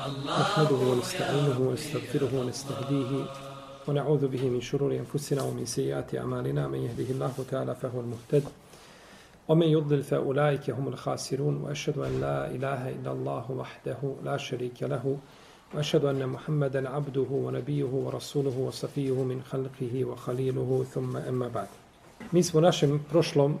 [0.00, 3.24] نحمده ونستعينه ونستغفره ونستهديه
[3.88, 8.44] ونعوذ به من شرور انفسنا ومن سيئات اعمالنا من يهده الله تعالى فهو المهتد
[9.48, 15.16] ومن يضلل فاولئك هم الخاسرون واشهد ان لا اله الا الله وحده لا شريك له
[15.74, 21.68] واشهد ان محمدا عبده ونبيه ورسوله وصفيه من خلقه وخليله ثم اما بعد
[22.32, 23.58] Mi smo našem prošlom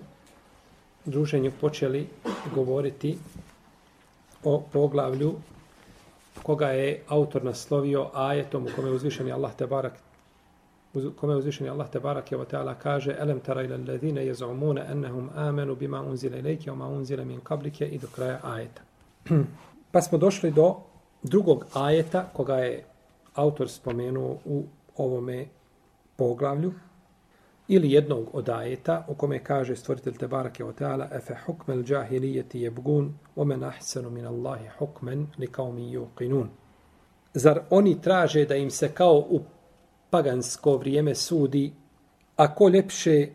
[1.04, 2.08] druženju počeli
[2.54, 3.18] govoriti
[4.44, 5.34] o poglavlju
[6.42, 9.92] koga je autor naslovio ajetom u kome je uzvišeni Allah te barak
[10.94, 14.90] u kome je uzvišeni Allah te barak je ta'ala kaže elem tara ila alladhina yaz'umuna
[14.90, 18.82] annahum amanu bima unzila ilayka wama unzila min qablika i do kraja ajeta.
[19.92, 20.74] pa smo došli do
[21.22, 22.84] drugog ajeta koga je
[23.34, 24.64] autor spomenuo u
[24.96, 25.46] ovome
[26.16, 26.72] poglavlju
[27.72, 33.14] ili jednog od ajeta u kome kaže stvoritelj Tebarake o teala efe hukmel džahilijeti jebgun
[33.36, 36.46] omen ahsenu min Allahi hukmen li kao mi yuqinun.
[37.34, 39.40] Zar oni traže da im se kao u
[40.10, 41.72] pagansko vrijeme sudi,
[42.36, 43.28] a ko ljepše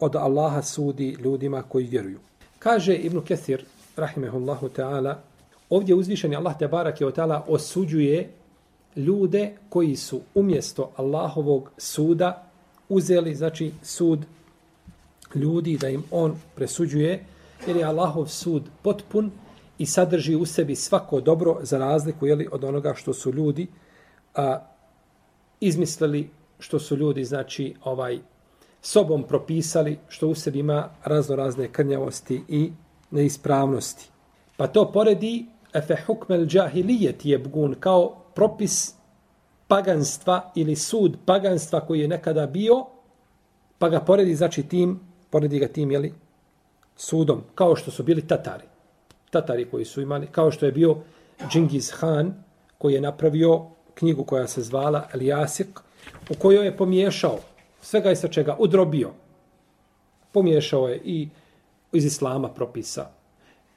[0.00, 2.18] od Allaha sudi ljudima koji vjeruju.
[2.58, 3.64] Kaže Ibnu Kethir,
[3.96, 5.14] rahimehullahu ta'ala,
[5.70, 8.30] ovdje uzvišeni Allah Tebarake o ta'ala osuđuje
[8.96, 12.50] ljude koji su umjesto Allahovog suda
[12.88, 14.26] uzeli, znači, sud
[15.34, 17.24] ljudi da im on presuđuje,
[17.66, 19.30] jer je Allahov sud potpun
[19.78, 23.66] i sadrži u sebi svako dobro za razliku jeli, od onoga što su ljudi
[24.34, 24.58] a,
[25.60, 28.18] izmislili, što su ljudi, znači, ovaj
[28.82, 32.72] sobom propisali, što u sebi ima razno razne krnjavosti i
[33.10, 34.10] neispravnosti.
[34.56, 38.94] Pa to poredi efe hukmel džahilijet je bgun kao propis
[39.74, 42.84] paganstva ili sud paganstva koji je nekada bio,
[43.78, 45.00] pa ga poredi, znači tim,
[45.30, 46.12] poredi ga tim, jeli,
[46.96, 48.64] sudom, kao što su bili Tatari.
[49.30, 50.96] Tatari koji su imali, kao što je bio
[51.50, 52.34] Džingiz Han,
[52.78, 53.62] koji je napravio
[53.94, 55.80] knjigu koja se zvala Eliasik,
[56.30, 57.38] u kojoj je pomiješao
[57.82, 59.10] svega i sa čega, udrobio.
[60.32, 61.28] Pomiješao je i
[61.92, 63.10] iz Islama propisa,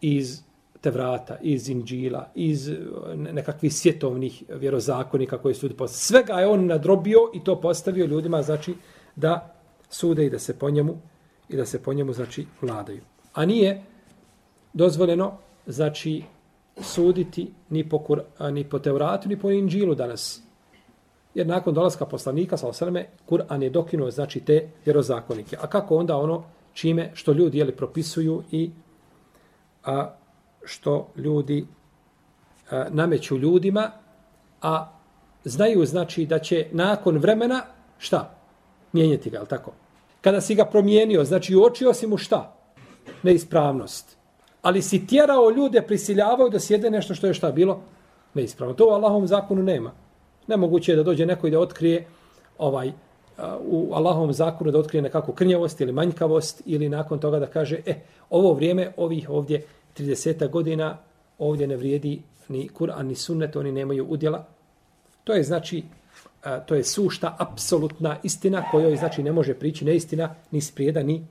[0.02, 0.42] iz
[0.88, 2.76] Tevrata, iz Inđila, iz eh,
[3.16, 5.98] nekakvih svjetovnih vjerozakonika koji su postavili.
[5.98, 8.76] Svega je on nadrobio i to postavio ljudima, znači,
[9.16, 9.56] da
[9.90, 10.98] sude i da se po njemu
[11.50, 13.02] i da se po njemu, znači, vladaju.
[13.34, 13.84] A nije
[14.74, 16.24] dozvoljeno, znači,
[16.82, 18.22] suditi ni po, kur,
[18.52, 20.42] ni po Tevratu, ni po Inđilu danas.
[21.36, 25.58] Jer nakon dolaska poslanika, sa osaleme, Kur'an je dokinuo, znači, te vjerozakonike.
[25.62, 26.44] A kako onda ono
[26.74, 28.72] čime što ljudi jeli, propisuju i
[29.84, 30.16] a,
[30.68, 31.66] što ljudi
[32.72, 33.92] a, nameću ljudima,
[34.62, 34.92] a
[35.44, 37.62] znaju znači da će nakon vremena
[37.98, 38.36] šta?
[38.94, 39.72] Mijenjati ga, ali tako?
[40.22, 42.54] Kada si ga promijenio, znači uočio si mu šta?
[43.24, 44.18] Neispravnost.
[44.62, 47.82] Ali si tjerao ljude, prisiljavao da sjede nešto što je šta bilo?
[48.34, 48.74] Neispravno.
[48.74, 49.92] To u Allahovom zakonu nema.
[50.48, 52.08] Nemoguće je da dođe neko i da otkrije
[52.58, 52.92] ovaj
[53.62, 57.96] u Allahovom zakonu da otkrije nekakvu krnjavost ili manjkavost ili nakon toga da kaže, e,
[58.30, 59.66] ovo vrijeme ovih ovdje
[59.98, 60.98] 30 godina
[61.38, 64.48] ovdje ne vrijedi ni Kur'an ni sunnet, oni nemaju udjela.
[65.24, 65.84] To je znači
[66.66, 71.28] to je sušta apsolutna istina kojoj znači ne može prići neistina ni sprijeda ni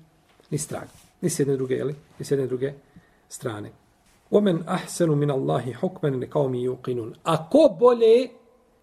[0.51, 0.89] ni strag.
[1.21, 1.95] Ni s jedne druge, jeli?
[2.19, 2.73] Ni s jedne druge
[3.29, 3.71] strane.
[4.31, 7.15] Omen ahsenu min Allahi hukmen ne kao mi yuqinun.
[7.25, 8.29] A ko bolje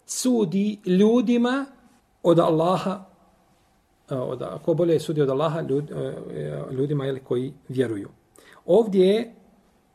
[0.06, 1.66] sudi ljudima
[2.22, 3.04] od Allaha
[4.10, 5.94] od, ko bolje sudi od Allaha ljud, e,
[6.34, 8.08] e, ljudima jeli, koji vjeruju.
[8.66, 9.34] Ovdje je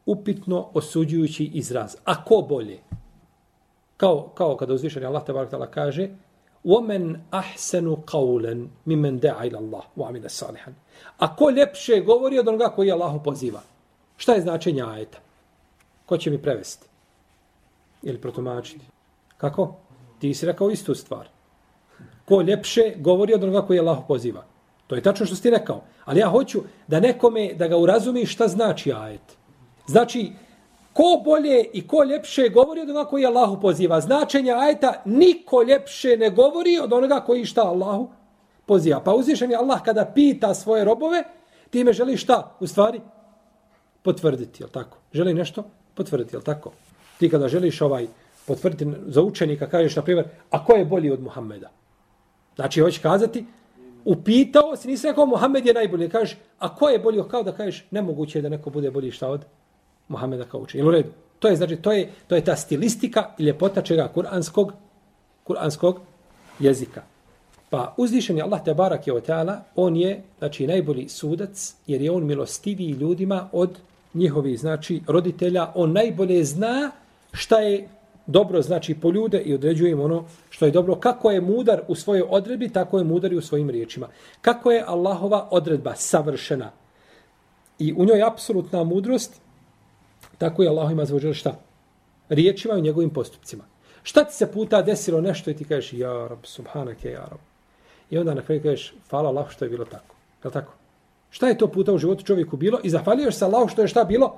[0.09, 1.97] upitno osuđujući izraz.
[2.05, 2.79] A ko bolje?
[3.97, 6.09] Kao, kao kada uzvišeni Allah te barak kaže
[6.65, 10.73] وَمَنْ أَحْسَنُ قَوْلًا مِمَنْ دَعَ إِلَى اللَّهُ وَعَمِلَ صَالِحًا
[11.19, 13.61] A ko ljepše govori od onoga koji Allahu poziva?
[14.17, 15.19] Šta je značenje ajeta?
[16.07, 16.87] Ko će mi prevesti?
[18.03, 18.85] Ili protumačiti?
[19.37, 19.77] Kako?
[20.19, 21.29] Ti si rekao istu stvar.
[22.25, 24.45] Ko ljepše govori od onoga koji Allahu poziva?
[24.87, 25.83] To je tačno što si ti rekao.
[26.05, 29.37] Ali ja hoću da nekome, da ga urazumi šta znači ajet.
[29.90, 30.32] Znači,
[30.94, 34.02] ko bolje i ko ljepše govori od onoga koji Allahu poziva.
[34.02, 38.10] Značenje ajeta, niko ljepše ne govori od onoga koji šta Allahu
[38.66, 39.00] poziva.
[39.00, 41.24] Pa uzvišen je Allah kada pita svoje robove,
[41.70, 42.56] time želi šta?
[42.60, 43.02] U stvari,
[44.02, 44.98] potvrditi, jel tako?
[45.14, 45.64] Želi nešto?
[45.94, 46.72] Potvrditi, jel tako?
[47.20, 48.08] Ti kada želiš ovaj
[48.46, 51.70] potvrditi za učenika, kažeš, na primjer, a ko je bolji od Muhammeda?
[52.56, 53.46] Znači, hoće kazati,
[54.06, 56.10] upitao si, nisi rekao, Muhammed je najbolji.
[56.10, 57.24] Kažeš, a ko je bolji?
[57.32, 59.46] Kao da kažeš, nemoguće je da neko bude bolji šta od
[60.10, 61.10] Muhameda kao Jel' U redu.
[61.40, 64.74] To je, znači, to je, to je ta stilistika i ljepota čega kuranskog,
[65.44, 66.00] kuranskog
[66.60, 67.02] jezika.
[67.70, 72.26] Pa uzvišen je Allah Tebarak je ta'ala, on je, znači, najbolji sudac, jer je on
[72.26, 73.78] milostiviji ljudima od
[74.14, 75.72] njihovi, znači, roditelja.
[75.76, 76.92] On najbolje zna
[77.32, 77.88] šta je
[78.28, 80.96] dobro znači po ljude i određuje im ono što je dobro.
[80.96, 84.08] Kako je mudar u svojoj odredbi, tako je mudar i u svojim riječima.
[84.42, 86.72] Kako je Allahova odredba savršena
[87.80, 89.42] i u njoj apsolutna mudrost,
[90.40, 91.60] tako je Allah ima zvođer šta?
[92.30, 93.64] Riječima i njegovim postupcima.
[94.04, 97.40] Šta ti se puta desilo nešto i ti kažeš, ja rab, subhanake, ja rab.
[98.10, 100.16] I onda na kraju kažeš, hvala Allah što je bilo tako.
[100.44, 100.74] Je tako?
[101.30, 102.80] Šta je to puta u životu čovjeku bilo?
[102.84, 104.38] I zahvaljuješ se Allah što je šta bilo?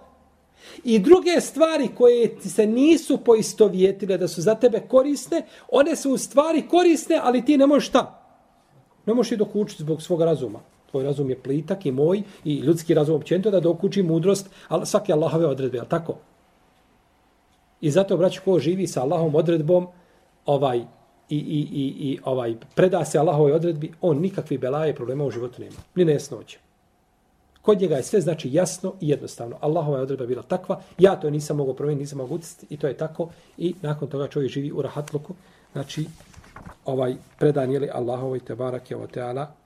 [0.83, 6.12] I druge stvari koje ti se nisu poistovjetile da su za tebe korisne, one su
[6.12, 8.24] u stvari korisne, ali ti ne možeš šta?
[9.06, 10.59] Ne možeš i dokučiti zbog svog razuma.
[10.91, 15.13] Tvoj razum je plitak i moj i ljudski razum općenito da dokuči mudrost, ali svake
[15.13, 16.15] Allahove odredbe, al tako?
[17.81, 19.88] I zato, braćo ko živi sa Allahom odredbom,
[20.45, 20.77] ovaj,
[21.29, 25.61] i, i, i, i ovaj preda se Allahovoj odredbi, on nikakvi belaje problema u životu
[25.61, 25.77] nema.
[25.95, 26.59] Ni nesnoće.
[27.61, 29.57] Kod njega je sve znači jasno i jednostavno.
[29.61, 32.87] Allahova je odredba bila takva, ja to nisam mogao promijeniti, nisam mogao utjeciti i to
[32.87, 33.29] je tako.
[33.57, 35.33] I nakon toga čovjek živi u rahatluku,
[35.73, 36.05] znači
[36.85, 39.60] ovaj predan je li Allahovoj te barake o teala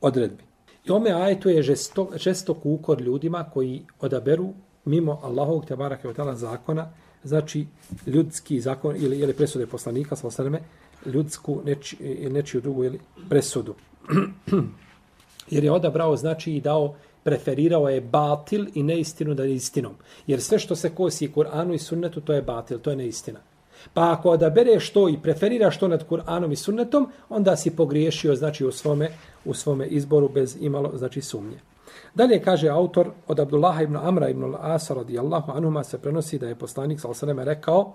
[0.00, 0.44] odredbi.
[0.84, 4.52] I ome ajetu je žesto, žestok kukor ljudima koji odaberu
[4.84, 6.90] mimo Allahovog te barak je zakona,
[7.24, 7.66] znači
[8.06, 10.60] ljudski zakon ili, ili presude poslanika, sa osreme,
[11.06, 11.96] ljudsku neči,
[12.30, 13.74] nečiju drugu ili presudu.
[15.50, 19.94] Jer je odabrao, znači, i dao preferirao je batil i neistinu da je istinom.
[20.26, 23.40] Jer sve što se kosi Kur'anu i sunnetu, to je batil, to je neistina.
[23.94, 28.64] Pa ako odabereš to i preferiraš to nad Kur'anom i sunnetom, onda si pogriješio znači
[28.64, 29.10] u svome,
[29.44, 31.60] u svome izboru bez imalo znači sumnje.
[32.14, 36.54] Dalje kaže autor od Abdullaha ibn Amra ibn Asa radijallahu anhuma se prenosi da je
[36.54, 37.92] poslanik sallallahu rekao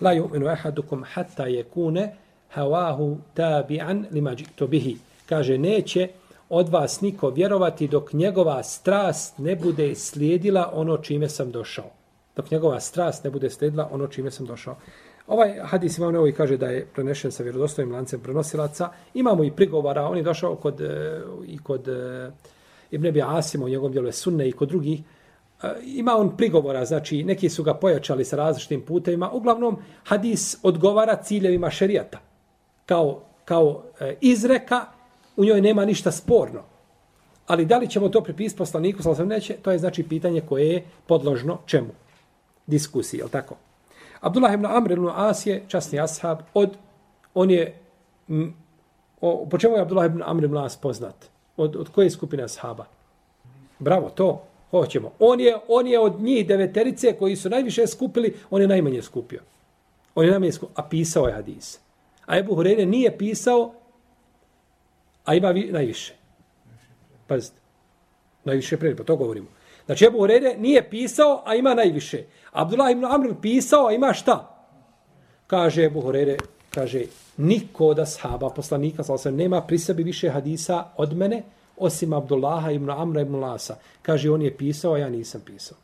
[0.00, 2.08] la yu'minu ahadukum hatta yakuna
[2.54, 4.96] hawahu tabi'an lima ji'tu bihi.
[5.28, 6.08] Kaže neće
[6.48, 11.90] od vas niko vjerovati dok njegova strast ne bude slijedila ono čime sam došao.
[12.36, 14.76] Dok njegova strast ne bude slijedila ono čime sam došao.
[15.26, 18.88] Ovaj hadis imam nevo kaže da je prenešen sa vjerodostojnim lancem prenosilaca.
[19.14, 22.30] Imamo i prigovara, on je došao kod, eh, i kod eh,
[22.90, 25.00] Ibn Abi Asima u njegovom djelu Sunne i kod drugih.
[25.62, 29.30] Eh, ima on prigovora, znači neki su ga pojačali sa različitim putevima.
[29.30, 32.18] Uglavnom, hadis odgovara ciljevima šerijata.
[32.86, 33.82] Kao, kao
[34.20, 34.84] izreka
[35.36, 36.62] u njoj nema ništa sporno.
[37.46, 40.84] Ali da li ćemo to pripisati poslaniku, sam neće, to je znači pitanje koje je
[41.06, 41.88] podložno čemu?
[42.66, 43.56] Diskusiji, je tako?
[44.26, 46.76] Abdullah ibn Amr ibn As je časni ashab od,
[47.34, 47.74] on je,
[48.28, 48.54] m,
[49.20, 51.30] o, po čemu je Abdullah ibn Amr ibn As poznat?
[51.56, 52.86] Od, od koje skupine ashaba?
[53.78, 55.12] Bravo, to hoćemo.
[55.18, 59.40] On je, on je od njih deveterice koji su najviše skupili, on je najmanje skupio.
[60.14, 61.78] On je najmanje skupio, a pisao je hadis.
[62.26, 63.72] A Ebu Hureyre nije pisao
[65.26, 66.14] a ima vi, najviše.
[67.26, 67.56] Pazite.
[68.44, 69.46] Najviše prije, pa to govorimo.
[69.86, 72.24] Znači, Ebu Hureyre nije pisao, a ima najviše.
[72.52, 74.66] Abdullah ibn Amr pisao, a ima šta?
[75.46, 76.38] Kaže Ebu Hureyre,
[76.70, 77.02] kaže,
[77.36, 81.42] niko od ashaba, poslanika, sal se, nema pri sebi više hadisa od mene,
[81.76, 83.76] osim Abdullaha ibn Amra ibn Lasa.
[84.02, 85.78] Kaže, on je pisao, a ja nisam pisao.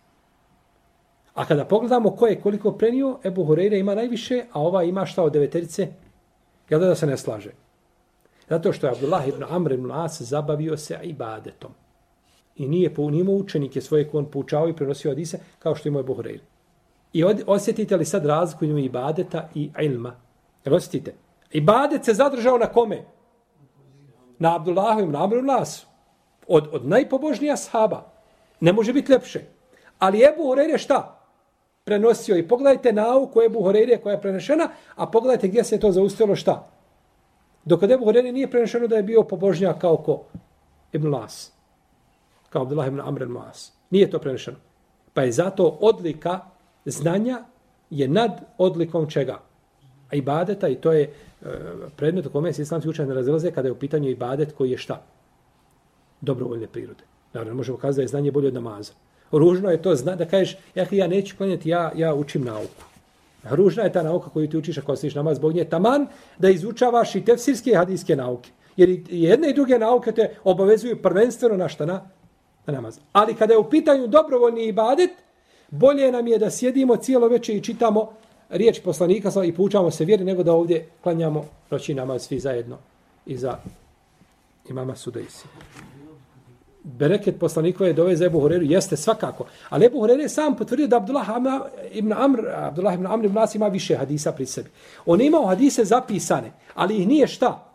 [1.34, 5.22] A kada pogledamo ko je koliko prenio, Ebu Hureyre ima najviše, a ova ima šta
[5.22, 5.88] od deveterice?
[6.70, 7.50] Jel da, da se ne slaže?
[8.48, 11.70] Zato što je Abdullah ibn Amr ibn As zabavio se ibadetom.
[12.56, 15.92] I nije po njemu učenike svoje koje on poučao i prenosio Adise kao što je
[15.92, 16.40] moj Buhreir.
[17.12, 20.16] I od, osjetite li sad razliku između ibadeta i ilma?
[20.64, 21.14] Jel osjetite.
[21.50, 23.04] Ibadet se zadržao na kome?
[24.38, 25.86] Na Abdullahu ibn Amr ibn As.
[26.48, 28.12] Od, od najpobožnija sahaba.
[28.60, 29.40] Ne može biti lepše.
[29.98, 31.18] Ali Ebu Horeire je šta?
[31.84, 32.36] Prenosio.
[32.36, 36.36] I pogledajte nauku Ebu Horeire koja je prenešena, a pogledajte gdje se je to zaustavilo
[36.36, 36.68] šta?
[37.64, 40.24] Dok od Ebu Horeire nije prenešeno da je bio pobožnjak kao ko?
[40.92, 41.52] Ibn Las.
[42.52, 43.70] Kao Abdullah ibn Amr al-Mu'as.
[43.90, 44.56] Nije to prenešeno.
[45.14, 46.40] Pa je zato odlika
[46.84, 47.44] znanja
[47.90, 49.40] je nad odlikom čega?
[50.10, 51.10] A ibadeta i to je e,
[51.96, 55.02] predmet u kome se islamski učenje razilaze kada je u pitanju ibadet koji je šta?
[56.20, 57.04] Dobrovoljne prirode.
[57.32, 58.92] Naravno, možemo kazati da je znanje bolje od namaza.
[59.32, 62.84] Ružno je to zna, da kažeš, ja, ja neću klanjati, ja, ja učim nauku.
[63.50, 65.64] Ružna je ta nauka koju ti učiš ako ostaviš namaz zbog nje.
[65.64, 66.06] Taman
[66.38, 68.50] da izučavaš i tefsirske i hadijske nauke.
[68.76, 72.00] Jer jedne i druge nauke te obavezuju prvenstveno na šta na,
[72.66, 72.98] na namaz.
[73.12, 75.10] Ali kada je u pitanju dobrovoljni ibadet,
[75.70, 78.12] bolje nam je da sjedimo cijelo večer i čitamo
[78.48, 82.78] riječ poslanika i poučavamo se vjeri nego da ovdje klanjamo noći namaz svi zajedno
[83.26, 83.58] i za
[84.68, 85.44] imama Sudejsi
[86.84, 89.46] bereket poslanikove dove za Ebu Horeru jeste svakako.
[89.68, 91.28] Ali Ebu Horeru sam potvrdio da Abdullah
[91.92, 94.70] ibn Amr, Abdullah ibn Amr ibn As ima više hadisa pri sebi.
[95.06, 97.71] On je imao hadise zapisane, ali ih nije šta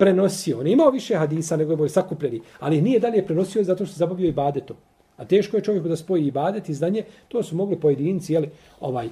[0.00, 0.58] prenosio.
[0.60, 3.98] On je imao više hadisa nego je sakupljeni, ali nije dalje prenosio zato što se
[3.98, 4.76] zabavio i badetom.
[5.16, 8.48] A teško je čovjeku da spoji ibadet i znanje, to su mogli pojedinci, jeli,
[8.80, 9.06] ovaj,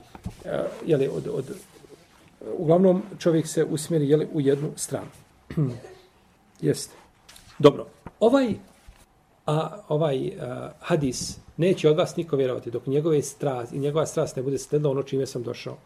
[0.44, 1.44] eh, jeli, od, od,
[2.58, 5.10] uglavnom čovjek se usmjeri jeli, u jednu stranu.
[6.68, 6.94] Jeste.
[7.58, 7.86] Dobro.
[8.20, 8.54] Ovaj,
[9.46, 14.36] a, ovaj a, hadis neće od vas niko vjerovati dok njegove strast i njegova strast
[14.36, 15.76] ne bude sledila ono čime sam došao.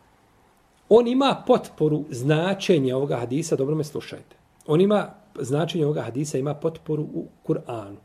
[0.88, 4.41] On ima potporu značenja ovoga hadisa, dobro me slušajte.
[4.66, 7.96] On ima značenje ovoga hadisa, ima potporu u Kur'anu.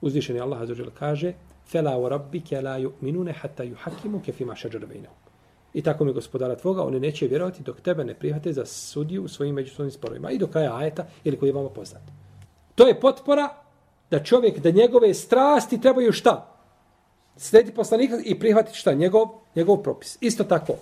[0.00, 1.32] Uzvišeni Allah azza kaže:
[1.72, 5.16] فَلَا وَرَبِّكَ لَا la yu'minuna hatta yuhakkimuka fima shajara bainahum."
[5.74, 9.28] I tako mi gospodara tvoga, oni neće vjerovati dok tebe ne prihvate za sudiju u
[9.28, 10.30] svojim međusobnim sporovima.
[10.30, 12.02] I do kraja ajeta, ili koji je vama poznat.
[12.74, 13.48] To je potpora
[14.10, 16.50] da čovjek, da njegove strasti trebaju šta?
[17.36, 18.94] Slediti poslanika i prihvatiti šta?
[18.94, 20.18] Njegov, njegov propis.
[20.20, 20.74] Isto tako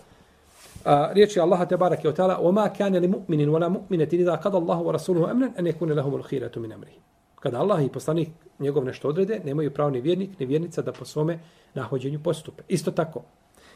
[0.86, 4.80] A, riječi Allaha te barake o ta'ala وَمَا كَانَ لِمُؤْمِنٍ وَلَا مُؤْمِنَةٍ إِذَا قَدَ اللَّهُ
[4.82, 6.96] وَرَسُولُهُ أَمْنًا أَنْ يَكُونَ لَهُمُ الْخِيرَةُ مِنْ أَمْرِهِ
[7.40, 8.30] Kada Allah i poslanik
[8.60, 11.40] njegov nešto odrede, nemaju pravo ni vjernik, ni vjernica da po svome
[11.74, 12.64] nahođenju postupe.
[12.68, 13.24] Isto tako.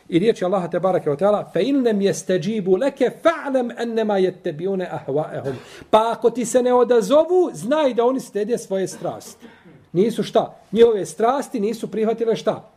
[0.09, 4.85] I riječi Allaha te barake o ta'ala fa in lam yastajibu laka fa'lam annama yattabi'una
[4.91, 5.53] ahwa'ahum.
[5.89, 9.47] Pa ako ti se ne odazovu, znaj da oni slijede svoje strasti.
[9.93, 10.55] Nisu šta?
[10.71, 12.71] Njihove strasti nisu prihvatile šta?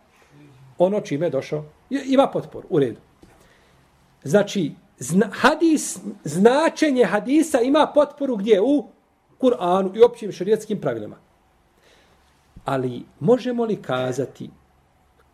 [0.79, 1.65] Ono čime je došao.
[1.91, 3.01] Ima potpor, u redu.
[4.24, 8.62] Znači, zna, hadis, značenje hadisa ima potporu gdje?
[8.62, 8.88] U
[9.40, 11.16] Kur'anu i općim šarijetskim pravilima.
[12.66, 14.50] Ali možemo li kazati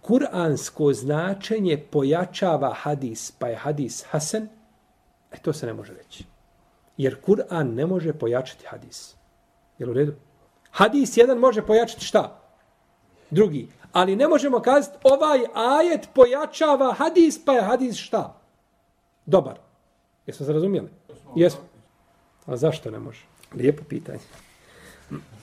[0.02, 4.48] kuransko značenje pojačava hadis, pa je hadis hasen,
[5.32, 6.26] e to se ne može reći.
[6.98, 9.16] Jer Kur'an ne može pojačati hadis.
[9.80, 10.14] Jel u redu?
[10.72, 12.42] Hadis jedan može pojačati šta?
[13.32, 13.68] Drugi.
[13.92, 18.45] Ali ne možemo kazati ovaj ajet pojačava hadis, pa je hadis šta?
[19.26, 19.60] Dobar.
[20.28, 20.90] Jesmo se razumijeli?
[21.36, 21.62] Jesmo.
[22.46, 23.26] A zašto ne može?
[23.54, 24.20] Lijepo pitanje.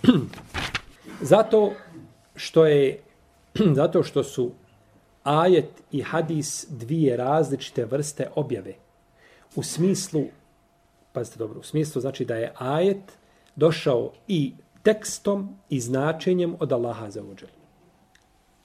[1.20, 1.72] Zato
[2.36, 3.02] što je
[3.80, 4.50] Zato što su
[5.22, 8.74] ajet i hadis dvije različite vrste objave.
[9.54, 10.24] U smislu,
[11.12, 13.18] pazite dobro, u smislu znači da je ajet
[13.56, 17.48] došao i tekstom i značenjem od Allaha za uđel.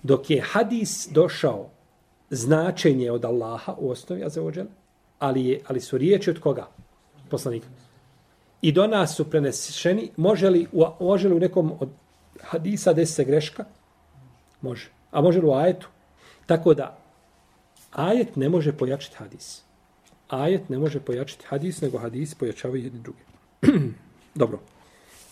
[0.03, 1.69] Dok je hadis došao
[2.29, 4.65] značenje od Allaha u osnovi za uđel,
[5.19, 6.67] ali, je, ali su riječi od koga?
[7.29, 7.67] Poslanika.
[8.62, 10.67] I do nas su preneseni, može li,
[11.00, 11.89] može li u nekom od
[12.41, 13.65] hadisa desiti se greška?
[14.62, 14.89] Može.
[15.12, 15.88] A može li u ajetu?
[16.45, 16.97] Tako da,
[17.91, 19.62] ajet ne može pojačiti hadis.
[20.29, 23.24] Ajet ne može pojačiti hadis, nego hadis pojačavaju jedni drugi.
[24.36, 24.59] Dobro.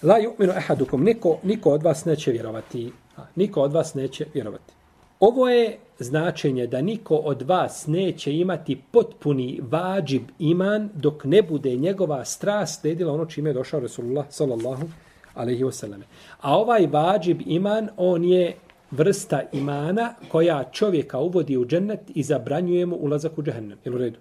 [0.04, 2.92] La yu'minu ahadukum, niko, niko od vas neće vjerovati.
[3.36, 4.74] Niko od vas neće vjerovati.
[5.20, 11.76] Ovo je značenje da niko od vas neće imati potpuni vađib iman dok ne bude
[11.76, 14.88] njegova strast sledila ono čime je došao Resulullah sallallahu
[15.34, 16.02] alaihi wasallam.
[16.42, 18.56] A ovaj vađib iman, on je
[18.92, 23.78] vrsta imana koja čovjeka uvodi u džennet i zabranjuje mu ulazak u džehennem.
[23.86, 24.20] Jel u redu?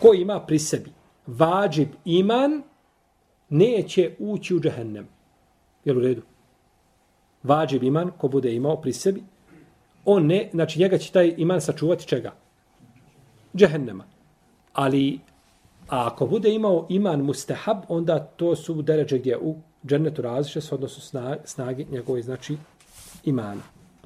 [0.00, 0.90] Ko ima pri sebi
[1.26, 2.62] vađib iman,
[3.48, 5.08] neće ući u džehennem.
[5.84, 6.22] Jel u redu?
[7.42, 9.22] Vađib iman, ko bude imao pri sebi,
[10.04, 12.32] on ne, znači njega će taj iman sačuvati čega?
[13.56, 14.04] Džehennema.
[14.72, 15.20] Ali,
[15.88, 19.56] a ako bude imao iman mustahab, onda to su deređe gdje u
[19.86, 22.56] džennetu različe, odnosno snage, snage njegove, znači,
[23.24, 23.62] imana.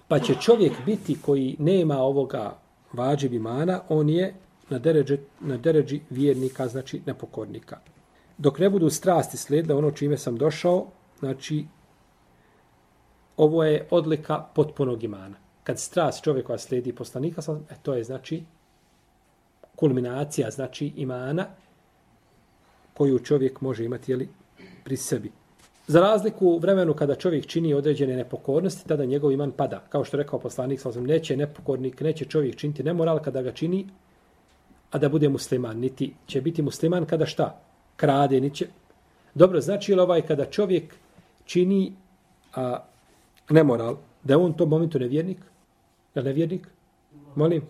[0.08, 2.56] Pa će čovjek biti koji nema ovoga
[2.92, 4.34] vađib imana, on je
[4.70, 7.78] na deređe, na deređi vjernika, znači nepokornika.
[8.38, 10.86] Dok ne budu strasti slijedile ono čime sam došao,
[11.18, 11.66] znači
[13.36, 15.36] ovo je odlika potpunog imana.
[15.68, 18.42] Kad strast čovjeka slijedi poslanika, e, to je znači
[19.76, 21.46] kulminacija, znači imana
[22.94, 24.28] koju čovjek može imati jeli,
[24.84, 25.32] pri sebi.
[25.86, 29.84] Za razliku u vremenu kada čovjek čini određene nepokornosti, tada njegov iman pada.
[29.88, 33.86] Kao što rekao poslanik, sam neće nepokornik, neće čovjek činiti nemoral kada ga čini,
[34.90, 35.78] a da bude musliman.
[35.78, 37.60] Niti će biti musliman kada šta?
[37.96, 38.66] Krade, niti će...
[39.34, 40.94] Dobro, znači li ovaj kada čovjek
[41.44, 41.92] čini
[42.54, 42.78] a,
[43.50, 45.38] nemoral, da je on to momentu nevjernik?
[46.14, 46.68] Je nevjernik?
[47.34, 47.62] Molim.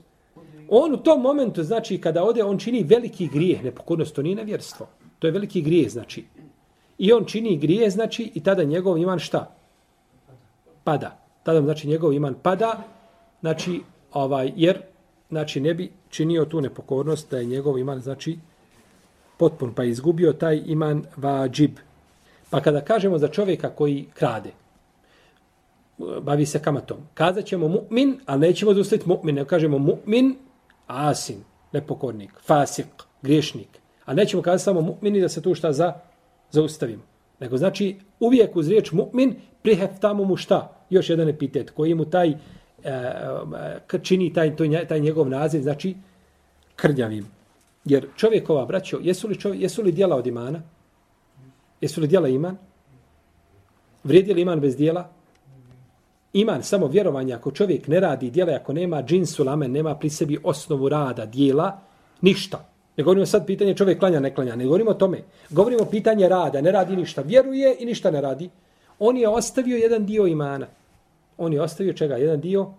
[0.68, 4.86] On u tom momentu, znači, kada ode, on čini veliki grijeh, nepokornost, to nije nevjerstvo.
[5.18, 6.24] To je veliki grijeh, znači.
[6.98, 9.54] I on čini grije, znači, i tada njegov iman šta?
[10.84, 11.18] Pada.
[11.42, 12.84] Tada, znači, njegov iman pada,
[13.40, 13.80] znači,
[14.12, 14.82] ovaj, jer,
[15.28, 18.38] znači, ne bi činio tu nepokornost da je njegov iman, znači,
[19.38, 21.78] potpun, pa izgubio taj iman vađib.
[22.50, 24.50] Pa kada kažemo za čovjeka koji krade,
[25.98, 30.34] bavi se kamatom, kazat ćemo mu'min, ali nećemo zaustaviti mu'min, ne kažemo mu'min,
[30.86, 32.86] asin, nepokornik, fasik,
[33.22, 33.68] griješnik.
[34.04, 35.92] A nećemo kazati samo mu'mini da se tu šta za
[36.50, 37.02] zaustavimo.
[37.40, 40.84] Nego znači uvijek uz riječ mu'min priheftamo mu šta?
[40.90, 42.36] Još jedan epitet koji mu taj e,
[42.84, 44.56] e čini taj,
[44.88, 45.94] taj njegov naziv, znači
[46.76, 47.26] krnjavim.
[47.84, 50.62] Jer čovjekova, braćo, jesu li, čovjek, jesu li dijela od imana?
[51.80, 52.56] Jesu li dijela iman?
[54.04, 55.17] Vrijedi li iman bez dijela?
[56.32, 60.38] Iman, samo vjerovanje, ako čovjek ne radi dijela, ako nema džinsu lamen, nema pri sebi
[60.44, 61.80] osnovu rada, dijela,
[62.20, 62.68] ništa.
[62.96, 64.56] Ne govorimo sad pitanje čovjek klanja, ne klanja.
[64.56, 65.22] Ne govorimo o tome.
[65.50, 67.22] Govorimo pitanje rada, ne radi ništa.
[67.22, 68.50] Vjeruje i ništa ne radi.
[68.98, 70.66] On je ostavio jedan dio imana.
[71.38, 72.16] On je ostavio čega?
[72.16, 72.70] Jedan dio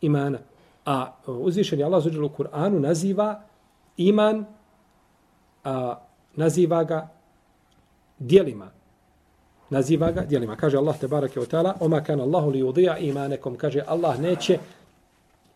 [0.00, 0.38] imana.
[0.86, 3.42] A e, uzvišeni Allah zuđel u Kur'anu naziva
[3.96, 4.44] iman,
[5.64, 5.94] a,
[6.36, 7.08] naziva ga
[8.18, 8.70] dijelima.
[9.70, 10.56] Naziva ga djelima.
[10.56, 13.56] Kaže Allah te barake o ta'ala, oma kan Allahu li udija imanekom.
[13.56, 14.58] Kaže Allah neće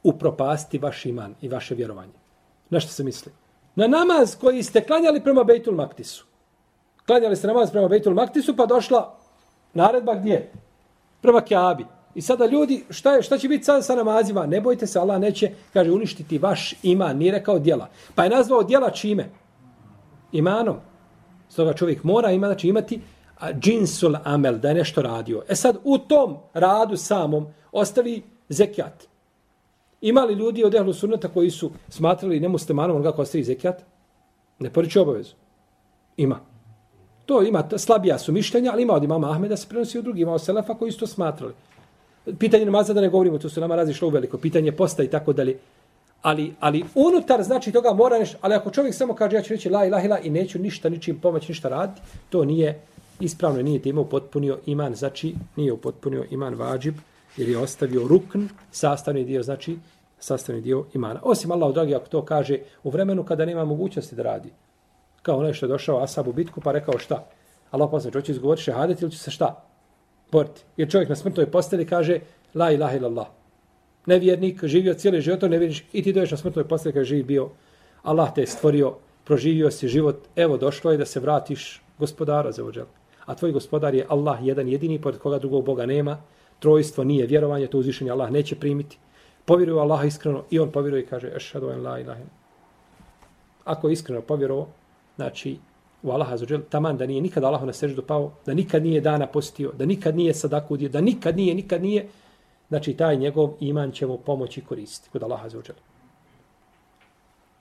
[0.02, 2.12] upropasti vaš iman i vaše vjerovanje.
[2.70, 3.32] Na što se misli?
[3.74, 6.24] Na namaz koji ste klanjali prema Bejtul Maktisu.
[7.06, 9.16] Klanjali ste namaz prema Bejtul Maktisu, pa došla
[9.74, 10.50] naredba gdje?
[11.20, 11.86] Prema Kjabi.
[12.14, 14.46] I sada ljudi, šta, je, šta će biti sada sa namazima?
[14.46, 17.16] Ne bojte se, Allah neće, kaže, uništiti vaš iman.
[17.18, 17.88] Nije rekao djela.
[18.14, 19.30] Pa je nazvao djela čime?
[20.32, 20.76] Imanom.
[21.48, 23.00] Stoga čovjek mora ima, znači, imati
[23.60, 25.42] džinsul amel, da je nešto radio.
[25.48, 29.06] E sad, u tom radu samom ostavi zekijat.
[30.00, 33.82] Ima li ljudi od ehlu sunnata koji su smatrali nemuslimanom kako ostavi zekijat?
[34.58, 35.34] Ne poriče obavezu.
[36.16, 36.40] Ima.
[37.26, 40.32] To ima, slabija su mišljenja, ali ima od imama Ahmeda se prenosi od drugih, ima
[40.32, 41.54] od Selefa koji su to smatrali.
[42.38, 44.38] Pitanje namaza da ne govorimo, to su nama razišlo u veliko.
[44.38, 45.58] Pitanje posta i tako dalje.
[46.22, 49.70] Ali, ali unutar znači toga mora nešto, ali ako čovjek samo kaže ja ću reći
[49.70, 52.00] la ilaha ila i neću ništa, ničim pomoći, ništa raditi,
[52.30, 52.80] to nije
[53.20, 56.94] ispravno, nije time upotpunio iman, znači nije upotpunio iman vađib,
[57.36, 59.78] jer je ostavio rukn, sastavni dio, znači
[60.18, 61.20] sastavni dio imana.
[61.22, 64.52] Osim Allah, dragi, ako to kaže u vremenu kada nema mogućnosti da radi.
[65.22, 67.24] Kao onaj što je došao Asab u bitku pa rekao šta?
[67.70, 69.64] Allah posle, hoće izgovoriti šehadet ili će se šta?
[70.32, 70.62] Boriti.
[70.76, 72.20] Jer čovjek na smrtnoj posteli kaže
[72.54, 73.26] la ilaha illallah.
[74.06, 77.48] Nevjernik, živio cijeli život, ne vidiš, i ti doješ na smrtnoj posteli kada živi bio.
[78.02, 78.94] Allah te je stvorio,
[79.24, 82.86] proživio si život, evo došlo je da se vratiš gospodara za ođel.
[83.26, 86.18] A tvoj gospodar je Allah jedan jedini, pored koga drugog Boga nema.
[86.58, 88.98] Trojstvo nije vjerovanje, to uzvišenje Allah neće primiti
[89.44, 92.20] povjeruje Allah iskreno i on povjeruje i kaže ešhadu en la ilaha
[93.64, 94.66] Ako je iskreno povjerovao,
[95.16, 95.58] znači
[96.02, 99.26] u Allaha za taman da nije nikad Allahu na seždu pao, da nikad nije dana
[99.26, 102.08] postio, da nikad nije sadaku udio, da nikad nije, nikad nije,
[102.68, 105.62] znači taj njegov iman će mu pomoći koristiti kod Allaha za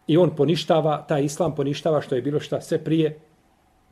[0.07, 3.19] I on poništava, taj islam poništava što je bilo šta sve prije.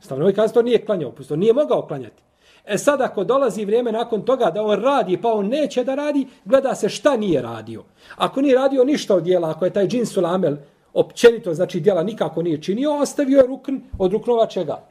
[0.02, 2.22] Stavno kaže, to nije klanjao, pusto, nije mogao klanjati.
[2.66, 6.26] E sad ako dolazi vrijeme nakon toga da on radi pa on neće da radi,
[6.44, 7.82] gleda se šta nije radio.
[8.16, 10.56] Ako nije radio ništa od dijela, ako je taj džin sulamel
[10.94, 14.82] općenito, znači dijela nikako nije činio, ostavio je rukn od ruknova čega?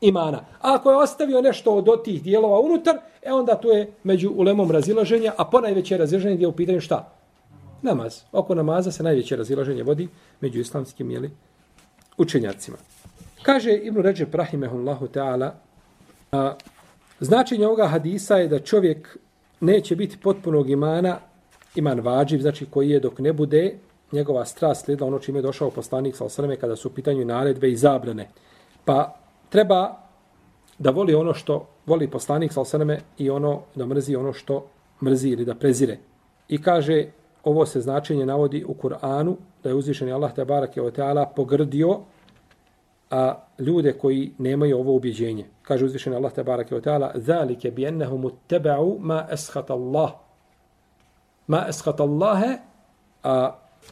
[0.00, 0.38] Imana.
[0.38, 4.70] A ako je ostavio nešto od tih dijelova unutar, e onda to je među ulemom
[4.70, 7.12] razilaženja, a po razilaženje razilaženje je u pitanju šta?
[7.82, 8.20] Namaz.
[8.32, 10.08] Oko namaza se najveće razilaženje vodi
[10.40, 11.30] među islamskim jeli,
[12.18, 12.76] učenjacima.
[13.42, 15.54] Kaže Ibn Ređep Rahimehullahu Teala,
[17.20, 19.16] Značenje ovoga hadisa je da čovjek
[19.60, 21.18] neće biti potpunog imana,
[21.74, 23.74] iman vađiv, znači koji je dok ne bude
[24.12, 27.70] njegova strast slijedila ono čime je došao poslanik sa osrme kada su u pitanju naredbe
[27.70, 28.28] i zabrane.
[28.84, 29.14] Pa
[29.48, 29.96] treba
[30.78, 34.66] da voli ono što voli poslanik sa osrme i ono da mrzi ono što
[35.02, 35.98] mrzi ili da prezire.
[36.48, 37.06] I kaže,
[37.44, 41.26] ovo se značenje navodi u Kur'anu, da je uzvišeni Allah te barak je o teala
[41.26, 42.00] pogrdio
[43.11, 45.45] a ljude koji nemaju ovo ubjeđenje.
[45.61, 50.11] Kaže uzvišeni Allah te barake od ta'ala, ذَلِكَ بِيَنَّهُمُ اتَّبَعُوا مَا أَسْخَتَ اللَّهِ
[51.47, 52.59] مَا أَسْخَتَ اللَّهَ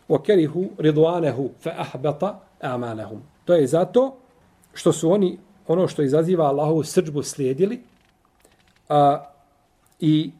[0.09, 4.15] وَكَرِهُ رِضْوَانَهُ فَأَحْبَطَ أَعْمَالَهُمْ To je zato
[4.73, 7.81] što su oni ono što izaziva Allahovu srđbu slijedili
[8.89, 9.25] a,
[9.99, 10.31] i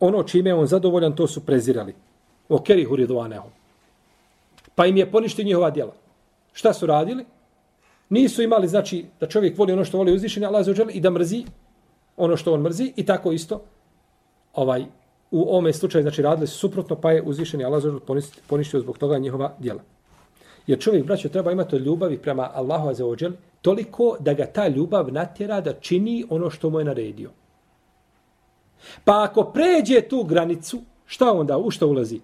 [0.00, 1.94] ono čime je on zadovoljan, to su prezirali.
[2.48, 3.42] وَكَرِهُ رِضْوَانَهُ
[4.74, 5.92] Pa im je poništi njihova djela.
[6.52, 7.24] Šta su radili?
[8.11, 11.45] Nisu imali, znači, da čovjek voli ono što voli uzvišenje, Allah za i da mrzi
[12.17, 13.61] ono što on mrzi i tako isto
[14.53, 14.85] ovaj
[15.31, 17.99] u ome slučaju, znači, radili su suprotno, pa je uzvišenje Allah za
[18.47, 19.81] poništio zbog toga njihova djela.
[20.67, 23.05] Jer čovjek, braćo, treba imati ljubavi prema Allahu za
[23.61, 27.29] toliko da ga ta ljubav natjera da čini ono što mu je naredio.
[29.03, 32.19] Pa ako pređe tu granicu, šta onda, u što ulazi?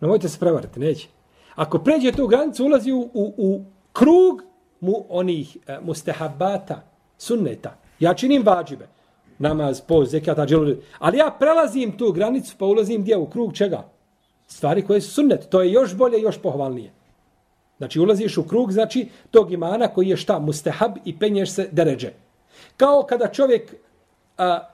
[0.00, 1.08] Ne mojte se prevariti, neće.
[1.54, 4.49] Ako pređe tu granicu, ulazi u, u, u krug
[4.80, 6.82] mu onih e, mustehabata,
[7.18, 7.76] sunneta.
[8.00, 8.88] Ja činim vađibe.
[9.38, 10.76] Namaz, poz, zekata, dželu.
[10.98, 13.84] Ali ja prelazim tu granicu pa ulazim gdje u krug čega?
[14.46, 15.48] Stvari koje su sunnet.
[15.48, 16.92] To je još bolje, još pohvalnije.
[17.78, 20.38] Znači ulaziš u krug, znači tog imana koji je šta?
[20.38, 22.12] Mustahab i penješ se deređe.
[22.76, 23.74] Kao kada čovjek
[24.38, 24.68] a,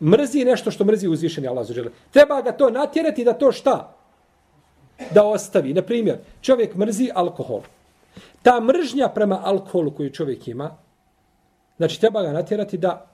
[0.00, 1.74] mrzi nešto što mrzi uzvišeni Allah za
[2.10, 3.96] Treba ga to natjerati da to šta?
[5.10, 5.74] Da ostavi.
[5.74, 7.60] Na primjer, čovjek mrzi alkohol.
[8.42, 10.76] Ta mržnja prema alkoholu koju čovjek ima,
[11.76, 13.12] znači treba ga natjerati da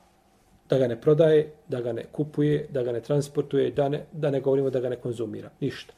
[0.70, 4.30] da ga ne prodaje, da ga ne kupuje, da ga ne transportuje, da ne, da
[4.30, 5.50] ne govorimo da ga ne konzumira.
[5.60, 5.92] Ništa.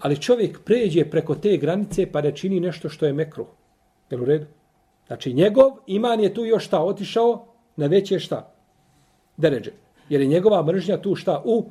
[0.00, 3.46] Ali čovjek pređe preko te granice pa da čini nešto što je mekruh.
[4.10, 4.46] Jel u redu?
[5.06, 8.52] Znači njegov iman je tu još šta otišao na veće šta?
[9.36, 9.72] Deređe.
[10.08, 11.42] Jer je njegova mržnja tu šta?
[11.44, 11.70] U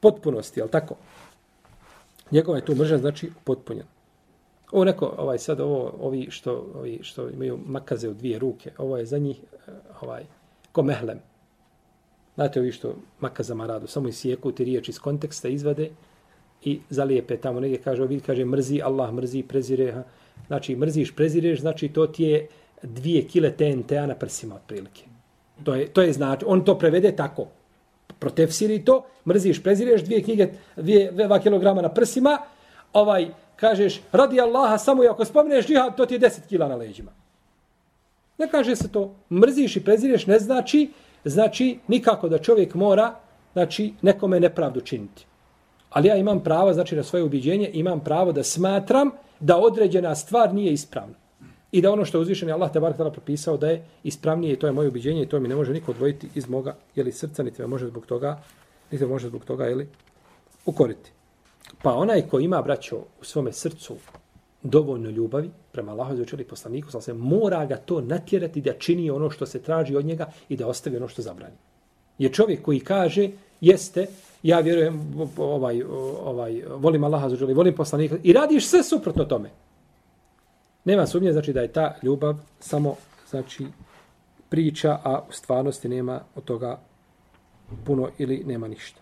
[0.00, 0.96] potpunosti, jel tako?
[2.30, 3.88] Njegova je tu mržnja znači potpunjena.
[4.72, 8.96] Ovo neko, ovaj, sad ovo, ovi što, ovi što imaju makaze u dvije ruke, ovo
[8.98, 10.24] je za njih, eh, ovaj,
[10.72, 11.18] ko mehlem.
[12.34, 15.90] Znate ovi što makazama radu, samo isijeku ti riječ iz konteksta, izvade
[16.64, 20.02] i zalijepe tamo negdje, kaže, ovi kaže, mrzi, Allah mrzi, prezire, ha.
[20.46, 22.46] znači, mrziš, prezireš, znači, to ti je
[22.82, 25.04] dvije kile TNT-a na prsima, otprilike.
[25.64, 27.46] To je, to je znači, on to prevede tako,
[28.18, 32.38] protefsiri to, mrziš, prezireš, dvije knjige, dvije, dva kilograma na prsima,
[32.92, 33.28] ovaj,
[33.62, 37.12] kažeš, radi Allaha, samo i ako spomeneš džihad, to ti je deset kila na leđima.
[38.38, 40.90] Ne kaže se to, mrziš i prezireš, ne znači,
[41.24, 43.14] znači nikako da čovjek mora,
[43.52, 45.26] znači nekome nepravdu činiti.
[45.90, 50.54] Ali ja imam pravo, znači na svoje ubiđenje, imam pravo da smatram da određena stvar
[50.54, 51.14] nije ispravna.
[51.72, 54.52] I da ono što je uzvišen je Allah te bar tada propisao da je ispravnije
[54.52, 57.12] i to je moje ubiđenje i to mi ne može niko odvojiti iz moga jeli,
[57.12, 58.38] srca, niti me može zbog toga,
[58.90, 59.88] niti me može zbog toga jeli,
[60.66, 61.12] ukoriti.
[61.82, 63.96] Pa onaj ko ima, braćo, u svome srcu
[64.62, 69.10] dovoljno ljubavi prema Allahu za učeli poslaniku, sam se mora ga to natjerati da čini
[69.10, 71.56] ono što se traži od njega i da ostavi ono što zabrani.
[72.18, 73.30] Je čovjek koji kaže,
[73.60, 74.06] jeste,
[74.42, 75.82] ja vjerujem, ovaj,
[76.24, 79.50] ovaj, volim Allaha za učeli, volim poslanika i radiš sve suprotno tome.
[80.84, 82.96] Nema sumnje, znači da je ta ljubav samo,
[83.30, 83.66] znači,
[84.48, 86.80] priča, a u stvarnosti nema od toga
[87.84, 89.01] puno ili nema ništa.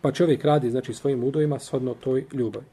[0.00, 2.66] Pa čovjek radi znači svojim udojima shodno toj ljubavi.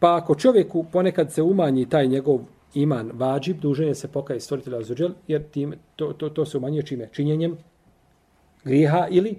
[0.00, 2.40] Pa ako čovjeku ponekad se umanji taj njegov
[2.74, 6.86] iman vađib, dužen je se pokaje stvoritelja Azuđel, jer tim, to, to, to se umanjuje
[6.86, 7.08] čime?
[7.12, 7.56] Činjenjem
[8.64, 9.36] grijeha ili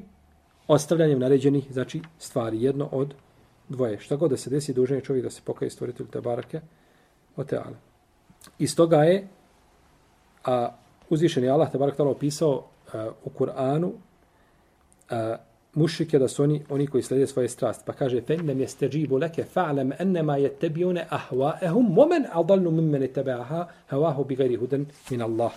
[0.67, 2.63] ostavljanjem naređenih znači, stvari.
[2.63, 3.13] Jedno od
[3.69, 3.99] dvoje.
[3.99, 6.61] Šta god da se desi, dužen je čovjek da se pokaje stvoritelju te barake
[7.35, 7.75] o teale.
[8.59, 9.27] Iz toga je
[10.45, 10.69] a,
[11.09, 13.91] uzvišen je Allah te barak opisao a, u Kur'anu
[15.09, 15.37] a,
[15.75, 17.83] mušike, da su oni, oni koji slede svoje strasti.
[17.85, 23.07] Pa kaže, fe nem jeste džibu leke fa'lem ennema je tebione ahvaehum momen adalnu mimmene
[23.07, 24.25] tebeaha havahu
[25.09, 25.51] min Allah.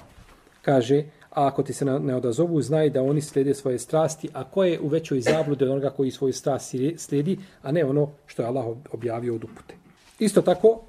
[0.62, 4.64] Kaže, a ako ti se ne odazovu, znaj da oni slede svoje strasti, a ko
[4.64, 8.48] je u većoj zabludi od onoga koji svoju strasti sledi, a ne ono što je
[8.48, 9.74] Allah objavio od upute.
[10.18, 10.81] Isto tako,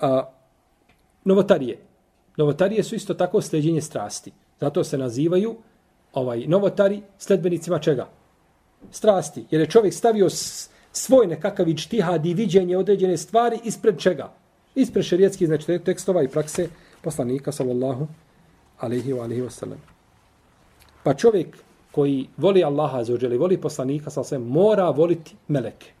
[0.00, 0.22] a,
[1.24, 1.78] novotarije.
[2.36, 4.32] Novotarije su isto tako sleđenje strasti.
[4.60, 5.56] Zato se nazivaju
[6.12, 8.08] ovaj novotari sledbenicima čega?
[8.90, 9.44] Strasti.
[9.50, 10.28] Jer je čovjek stavio
[10.92, 14.32] svoj nekakav ičtihad i viđenje određene stvari ispred čega?
[14.74, 16.68] Ispred šerijetskih znači, tekstova i prakse
[17.02, 18.06] poslanika, sallallahu
[18.78, 19.78] alaihi wa alaihi wa sallam.
[21.02, 21.56] Pa čovjek
[21.92, 25.92] koji voli Allaha za ođeli, voli poslanika, sa sve, mora voliti meleke.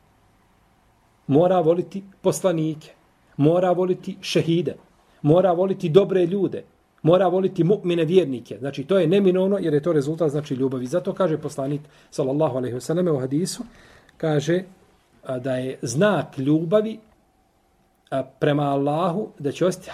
[1.26, 2.92] Mora voliti poslanike.
[3.36, 4.76] Mora voliti šehide.
[5.22, 6.64] Mora voliti dobre ljude
[7.04, 8.58] mora voliti mu'mine vjernike.
[8.58, 10.86] Znači, to je neminovno jer je to rezultat znači ljubavi.
[10.86, 13.62] Zato kaže poslanik, sallallahu alaihi wasallam, u hadisu,
[14.16, 14.62] kaže
[15.40, 16.98] da je znak ljubavi
[18.40, 19.90] prema Allahu, da će ostati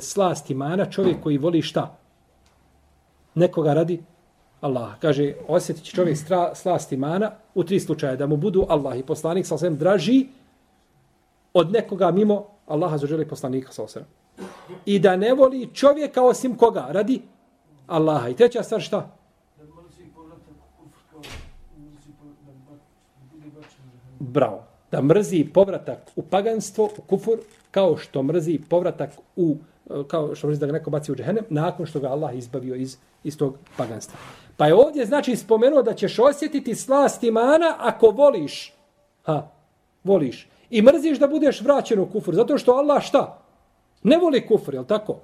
[0.00, 1.96] slast imana čovjek koji voli šta?
[3.34, 4.02] Nekoga radi
[4.60, 4.98] Allah.
[5.00, 9.02] Kaže, osjetit će čovjek stra, slast imana u tri slučaja, da mu budu Allah i
[9.02, 10.26] poslanik, sallallahu alaihi draži
[11.54, 14.47] od nekoga mimo Allaha zaželi poslanika, sallallahu alaihi
[14.86, 16.86] i da ne voli čovjeka osim koga?
[16.90, 17.22] Radi
[17.86, 18.28] Allaha.
[18.28, 19.10] I treća stvar šta?
[24.18, 24.62] Bravo.
[24.90, 27.38] Da mrzi povratak u paganstvo, u kufur,
[27.70, 29.56] kao što mrzi povratak u
[30.08, 32.96] kao što mrzi da ga neko baci u džehennem, nakon što ga Allah izbavio iz,
[33.24, 34.18] iz tog paganstva.
[34.56, 38.72] Pa je ovdje znači spomenuo da ćeš osjetiti slast imana ako voliš.
[39.22, 39.48] Ha,
[40.04, 40.48] voliš.
[40.70, 42.34] I mrziš da budeš vraćen u kufur.
[42.34, 43.37] Zato što Allah šta?
[44.02, 45.20] Ne voli kufr, je tako?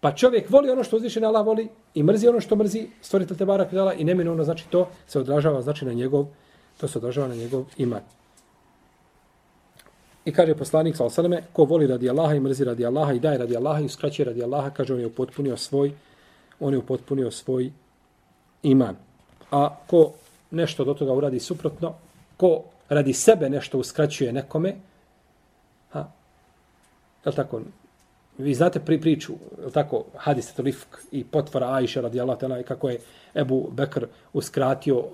[0.00, 3.44] Pa čovjek voli ono što uzvišen Allah voli i mrzi ono što mrzi stvoritelj te
[3.44, 6.26] barak dala i neminovno znači to se odražava znači na njegov
[6.80, 8.02] to se odražava na njegov iman.
[10.24, 13.38] I kaže poslanik sa osaleme, ko voli radi Allaha i mrzi radi Allaha i daje
[13.38, 15.92] radi Allaha i uskraćuje radi Allaha, kaže on je upotpunio svoj
[16.60, 17.72] on je upotpunio svoj
[18.62, 18.96] iman.
[19.50, 20.12] A ko
[20.50, 21.94] nešto do toga uradi suprotno,
[22.36, 24.76] ko radi sebe nešto uskraćuje nekome,
[25.88, 26.04] Ha.
[27.24, 27.60] Je tako?
[28.38, 29.32] Vi znate pri priču,
[29.64, 33.00] je tako, hadis to rifk i potvora Aisha radijallahu ta'ala kako je
[33.34, 35.06] Ebu Bekr uskratio uh,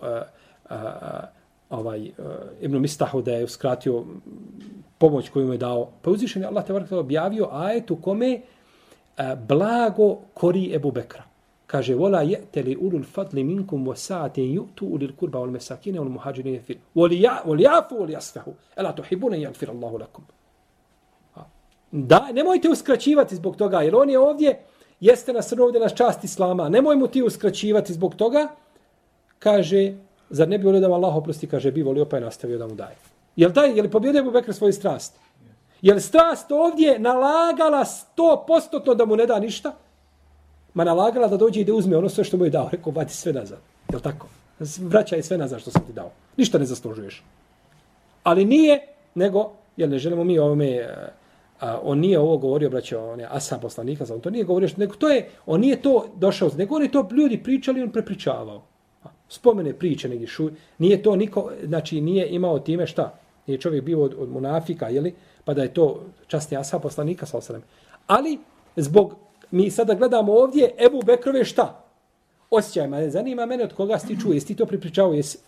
[0.70, 0.76] uh,
[1.70, 2.24] ovaj eh, uh,
[2.60, 4.04] Ibn Mistahu da je uskratio
[4.98, 5.90] pomoć koju mu je dao.
[6.02, 11.22] Pa uzvišen je Allah te objavio ajet u kome uh, blago kori Ebu Bekra.
[11.66, 13.94] Kaže, vola je'te li ulul fadli minkum wa
[14.36, 16.76] yu'tu ulil kurba wal mesakine wal muhađirine fil.
[16.94, 18.54] Voli jafu, voli jasfahu.
[18.76, 20.24] Ela tuhibune jagfir Allahu lakum.
[21.96, 24.58] Da, nemojte uskraćivati zbog toga, jer on je ovdje,
[25.00, 28.48] jeste nas ovdje na čast Islama, nemoj mu ti uskraćivati zbog toga,
[29.38, 29.92] kaže,
[30.30, 32.66] zar ne bi volio da mu Allah oprosti, kaže, bi volio pa je nastavio da
[32.66, 32.96] mu daje.
[33.36, 35.14] Jel, taj, jel pobjedio Ebu Bekr svoju strast?
[35.82, 39.72] Jel strast ovdje nalagala sto postotno da mu ne da ništa?
[40.74, 42.68] Ma nalagala da dođe i da uzme ono sve što mu je dao.
[42.72, 43.58] Rekao, vati sve nazad.
[43.92, 44.26] Jel tako?
[44.78, 46.10] Vraćaj sve nazad što sam ti dao.
[46.36, 47.22] Ništa ne zaslužuješ.
[48.22, 48.80] Ali nije,
[49.14, 50.88] nego, jel ne želimo mi ovome,
[51.60, 54.94] a, on nije ovo govorio, braćo, on je asa poslanika, on to nije govorio, nego
[54.94, 58.62] to je, on nije to došao, nego oni to ljudi pričali, on prepričavao.
[59.28, 64.02] Spomene priče, neki šu, nije to niko, znači nije imao time šta, nije čovjek bio
[64.02, 65.14] od, od munafika, jeli,
[65.44, 67.62] pa da je to častni asa poslanika, sa osalem.
[68.06, 68.38] Ali,
[68.76, 69.14] zbog,
[69.50, 71.84] mi sada gledamo ovdje, Ebu Bekrove šta?
[72.50, 75.38] Osjećajima, zanima mene od koga si ti čuo, jesi ti to pripričao, jesi,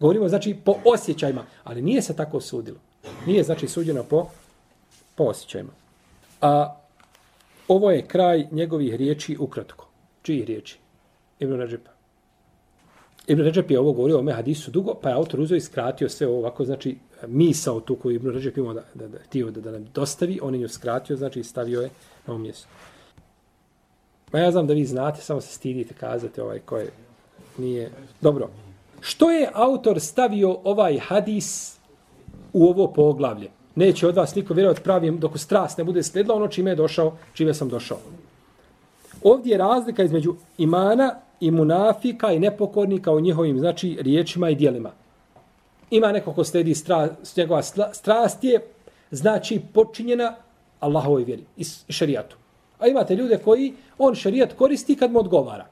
[0.00, 2.78] Govorimo, znači, po osjećajima, ali nije se tako sudilo.
[3.26, 4.26] Nije, znači, suđeno po
[5.14, 5.72] po osjećajima.
[6.40, 6.76] A
[7.68, 9.88] ovo je kraj njegovih riječi ukratko.
[10.22, 10.78] Čijih riječi?
[11.38, 11.90] Ibn Ređepa.
[13.26, 16.08] Ibn Ređep je ovo govorio o ome hadisu dugo, pa je autor uzeo i skratio
[16.08, 16.96] sve ovo ovako, znači
[17.26, 20.54] misao tu koju Ibn Ređep imao da, da, da, da, da, da nam dostavi, on
[20.54, 21.90] je nju skratio, znači stavio je
[22.26, 22.68] na ovom mjestu.
[24.32, 26.90] Ma ja znam da vi znate, samo se stidite kazati ovaj koje
[27.58, 27.90] nije...
[28.20, 28.50] Dobro.
[29.00, 31.78] Što je autor stavio ovaj hadis
[32.52, 33.50] u ovo poglavlje?
[33.74, 37.16] Neće od vas niko vjerovati pravim dok strast ne bude sledila ono čime je došao,
[37.34, 37.98] čime sam došao.
[39.22, 44.90] Ovdje je razlika između imana i munafika i nepokornika u njihovim znači riječima i dijelima.
[45.90, 48.60] Ima neko ko sledi strast, njegova strast je
[49.10, 50.34] znači počinjena
[50.80, 52.36] Allahovoj vjeri i šerijatu.
[52.78, 55.66] A imate ljude koji on šerijat koristi kad mu odgovara.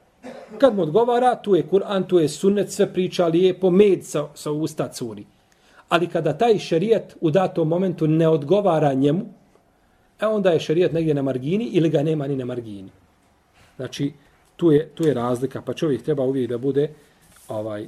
[0.57, 4.51] Kad mu odgovara, tu je Kur'an, tu je sunnet, sve priča lijepo, med sa, sa
[4.51, 5.25] usta curi.
[5.89, 9.25] Ali kada taj šerijat u datom momentu ne odgovara njemu,
[10.21, 12.89] e onda je šerijat negdje na margini ili ga nema ni na margini.
[13.75, 14.13] Znači,
[14.55, 15.61] tu je, tu je razlika.
[15.61, 16.89] Pa čovjek treba uvijek da bude
[17.47, 17.87] ovaj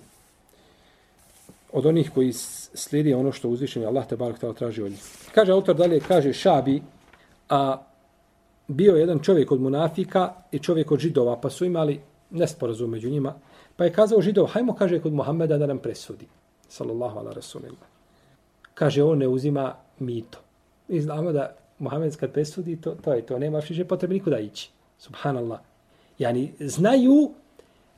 [1.72, 2.34] od onih koji
[2.74, 5.02] slijedi ono što uzvišen je Allah te barak traži od njih.
[5.36, 6.82] Kaže autor dalje, kaže Šabi,
[7.50, 7.82] a
[8.68, 12.00] bio je jedan čovjek od munafika i čovjek od židova, pa su imali
[12.32, 13.34] nesporazum među njima.
[13.76, 16.28] Pa je kazao židov, hajmo, kaže, kod Muhammeda da nam presudi.
[16.76, 17.96] Sallallahu ala rasulillah
[18.76, 20.40] kaže on ne uzima mito.
[20.88, 24.70] Mi znamo da Muhammed kad presudi, to, to je to, nema više potrebe nikuda ići.
[25.00, 25.60] Subhanallah.
[26.20, 27.32] Yani, znaju,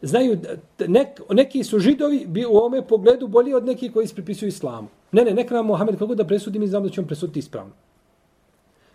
[0.02, 0.40] znaju,
[0.88, 4.88] nek, neki su židovi bi u ovome pogledu bolji od nekih koji pripisuju islamu.
[5.12, 7.74] Ne, ne, neka nam Muhammed kako da presudi, mi znamo da će on presuditi ispravno.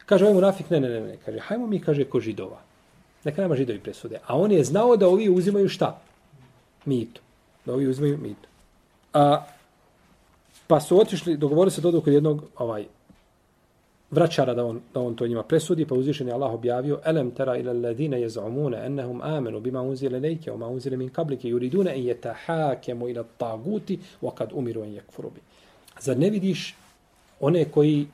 [0.07, 2.61] Kaže ovaj munafik, ne, ne, ne, ne, kaže, hajmo mi, kaže, ko židova.
[3.25, 4.19] Neka nama židovi presude.
[4.27, 6.01] A on je znao da ovi uzimaju šta?
[6.85, 7.21] Mito.
[7.65, 8.49] Da ovi uzimaju mito.
[9.13, 9.47] A,
[10.73, 12.85] Pa su otišli, dogovorili se dodu kod jednog ovaj
[14.11, 17.57] vraćara da on, da on to njima presudi, pa uzvišen je Allah objavio Elem tera
[17.57, 23.09] ila ladine jez'umune ennehum amenu bima unzile lejke, oma unzile min kablike, juridune en jetahakemu
[23.09, 25.41] ila taguti, wa kad umiru en jekfurubi.
[26.01, 26.75] Zar ne vidiš
[27.41, 28.07] one koji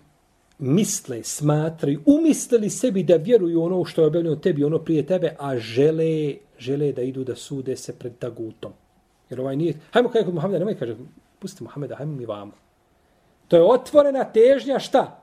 [0.59, 5.59] misle, smatraju, umislili sebi da vjeruju ono što je objavljeno tebi, ono prije tebe, a
[5.59, 8.73] žele, žele da idu da sude se pred tagutom.
[9.31, 9.75] Jer ovaj nije...
[9.91, 10.97] Hajmo kaj kod Muhammeda, nemoj kaže,
[11.39, 12.53] pusti Muhammeda, hajmo mi vamo.
[13.49, 15.23] To je otvorena težnja šta?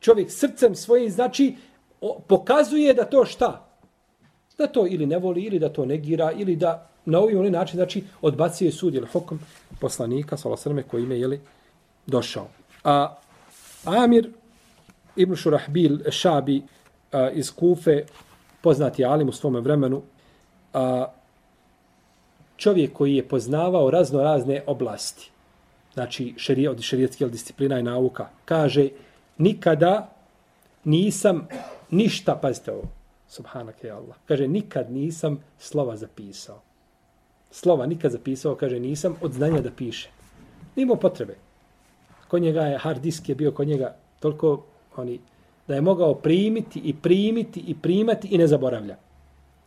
[0.00, 1.56] Čovjek srcem svojim, znači,
[2.00, 3.66] o, pokazuje da to šta?
[4.58, 7.76] Da to ili ne voli, ili da to negira, ili da na ovaj onaj način,
[7.76, 9.40] znači, odbacuje sud ili hokom
[9.80, 11.40] poslanika, svala sveme, koji ime, jeli,
[12.06, 12.46] došao.
[12.84, 13.16] A
[13.84, 14.30] Amir
[15.16, 16.62] ibn Šurahbil Šabi
[17.12, 18.04] a, iz Kufe,
[18.60, 20.02] poznati alim u svome vremenu,
[20.72, 21.06] a,
[22.56, 25.33] čovjek koji je poznavao razno razne oblasti
[25.94, 28.88] znači šerije, od šerijetske disciplina i nauka, kaže
[29.38, 30.10] nikada
[30.84, 31.48] nisam
[31.90, 32.88] ništa, pazite ovo,
[33.28, 36.60] subhanak je Allah, kaže nikad nisam slova zapisao.
[37.50, 40.10] Slova nikad zapisao, kaže nisam od znanja da piše.
[40.76, 41.36] Nimo potrebe.
[42.28, 44.64] Kod njega je hard disk je bio kod njega toliko
[44.96, 45.20] oni,
[45.68, 48.96] da je mogao primiti i primiti i primati i ne zaboravlja.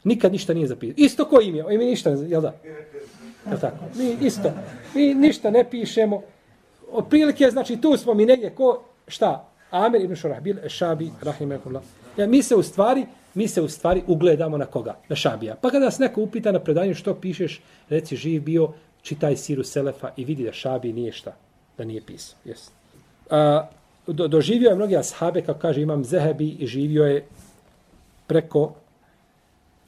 [0.04, 0.96] Nikad ništa nije zapisao.
[0.98, 2.54] Isto ko im je, im je ništa, jel da?
[3.52, 3.86] Je tako?
[3.96, 4.52] Mi isto.
[4.96, 6.22] Mi ništa ne pišemo.
[6.92, 9.50] Od prilike, znači, tu smo mi negdje ko, šta?
[9.72, 11.84] Amir ibn Šurahbil, Šabi, rahimahullah,
[12.18, 14.98] Ja, mi se u stvari, mi se u stvari ugledamo na koga?
[15.10, 15.56] Na šabija.
[15.56, 20.10] Pa kada nas neko upita na predanju što pišeš, reci živ bio, čitaj siru Selefa
[20.18, 21.36] i vidi da šabi nije šta,
[21.78, 22.38] da nije pisao.
[22.46, 22.70] Yes.
[23.30, 23.68] A,
[24.08, 27.26] do, doživio je mnogi ashabe, kako kaže imam Zehebi, i živio je
[28.28, 28.74] preko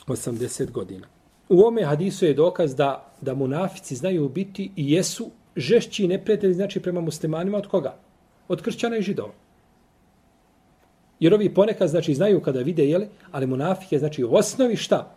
[0.07, 1.07] 80 godina.
[1.49, 6.79] U ome hadisu je dokaz da, da munafici znaju biti i jesu žešći neprijatelji, znači
[6.79, 7.95] prema muslimanima od koga?
[8.47, 9.33] Od kršćana i židova.
[11.19, 15.15] Jer ovi ponekad, znači, znaju kada vide, jeli, ali munafike, znači, u osnovi šta?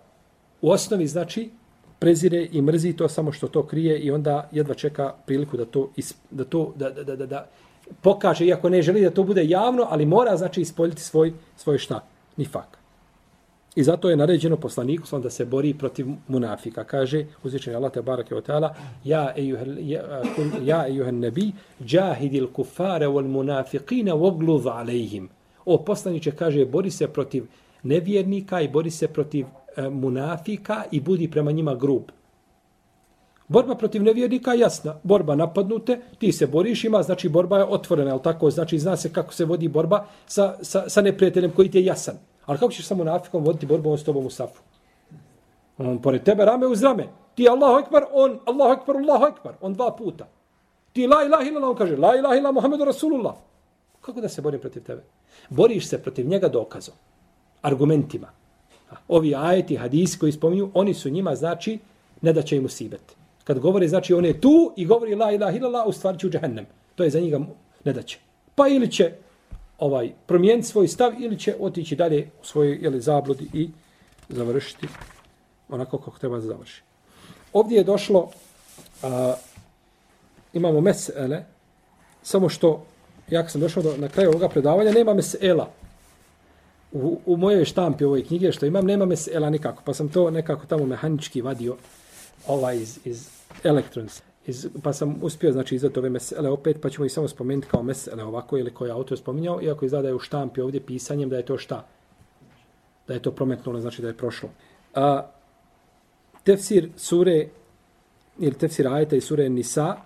[0.60, 1.50] U osnovi, znači,
[1.98, 5.90] prezire i mrzi to samo što to krije i onda jedva čeka priliku da to,
[6.30, 7.46] da, to da, da, da, da, da
[8.00, 12.00] pokaže, iako ne želi da to bude javno, ali mora, znači, ispoljiti svoj, svoj šta?
[12.36, 12.81] Nifak.
[13.76, 16.84] I zato je naređeno poslaniku da se bori protiv munafika.
[16.84, 20.22] Kaže uzvičeni Allah te barake od ta'ala Ja ejuhel, ja,
[20.62, 25.28] ja ejuhel nabi, jahidil kufare wal munafiqina vogluz alejhim.
[25.64, 27.46] O poslanice kaže bori se protiv
[27.82, 32.02] nevjernika i bori se protiv e, munafika i budi prema njima grub.
[33.48, 34.94] Borba protiv nevjernika je jasna.
[35.02, 39.12] Borba napadnute, ti se boriš, ima, znači borba je otvorena, ali tako, znači zna se
[39.12, 42.31] kako se vodi borba sa, sa, sa neprijateljem koji ti je jasan.
[42.46, 44.62] Ali kako ćeš sa munafikom voditi borbu on s tobom u safu?
[45.78, 47.08] On pored tebe rame uz rame.
[47.34, 49.52] Ti Allahu Ekber, on Allahu Ekber, Allahu Ekber.
[49.60, 50.28] On dva puta.
[50.92, 53.34] Ti la ilaha illallah, on kaže la ilaha illallah Muhammedu Rasulullah.
[54.00, 55.02] Kako da se borim protiv tebe?
[55.48, 56.94] Boriš se protiv njega dokazom,
[57.62, 58.28] argumentima.
[59.08, 61.78] Ovi ajeti, hadisi koji spominju, oni su njima, znači,
[62.20, 63.16] ne da će im usibet.
[63.44, 66.30] Kad govori, znači, on je tu i govori la ilaha illallah, u stvari će u
[66.30, 66.66] džahennem.
[66.94, 67.40] To je za njega
[67.84, 68.18] ne da će.
[68.54, 69.12] Pa ili će
[69.82, 73.68] ovaj promijeniti svoj stav ili će otići dalje u svojoj jeli, zabludi i
[74.28, 74.88] završiti
[75.68, 76.82] onako kako treba da završi.
[77.52, 78.30] Ovdje je došlo,
[79.02, 79.34] a,
[80.52, 81.44] imamo mesele,
[82.22, 82.86] samo što,
[83.30, 85.68] ja sam došao do, na kraju ovoga predavanja, nema mesela.
[86.92, 90.66] U, u mojoj štampi ove knjige što imam, nema mesela nikako, pa sam to nekako
[90.66, 91.76] tamo mehanički vadio
[92.46, 93.28] ovaj iz, iz
[93.64, 97.68] Electrons iz, pa sam uspio znači izdati ove mesele opet, pa ćemo ih samo spomenuti
[97.68, 101.28] kao mesele ovako ili koji autor spominjao, iako izgleda da je u štampi ovdje pisanjem
[101.28, 101.86] da je to šta?
[103.08, 104.48] Da je to prometnulo, znači da je prošlo.
[104.94, 105.26] A,
[106.44, 107.48] tefsir sure
[108.38, 109.96] ili tefsir ajeta i sure Nisa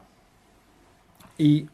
[1.38, 1.66] i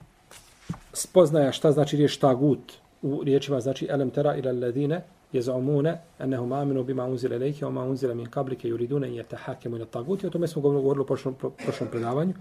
[0.92, 2.72] spoznaja šta znači riječ tagut
[3.02, 8.25] u riječima znači elemtera ila ledine يزعمون أنهم آمنوا بما أنزل إليك وما أنزل من
[8.25, 10.25] قبلك يريدون أن يتحاكموا إلى الطاغوت.
[10.25, 12.33] O tome smo govorili u prošlom, prošlom predavanju.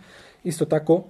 [0.45, 1.05] Isto tako,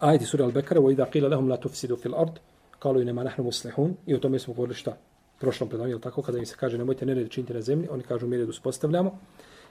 [0.00, 2.38] ajeti sura Al-Bekara, وَإِذَا قِيلَ لَهُمْ لَا تُفْسِدُوا فِي الْأَرْضِ
[2.82, 4.96] قالوا إنما نحن مصلحون i o tome smo govorili šta
[5.38, 8.26] prošlom predavanju je tako kada im se kaže nemojte nered činiti na zemlji oni kažu
[8.26, 9.18] mi red uspostavljamo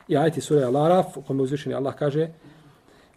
[0.07, 2.27] i ajeti sura Al-Araf u kome uzvišeni Allah kaže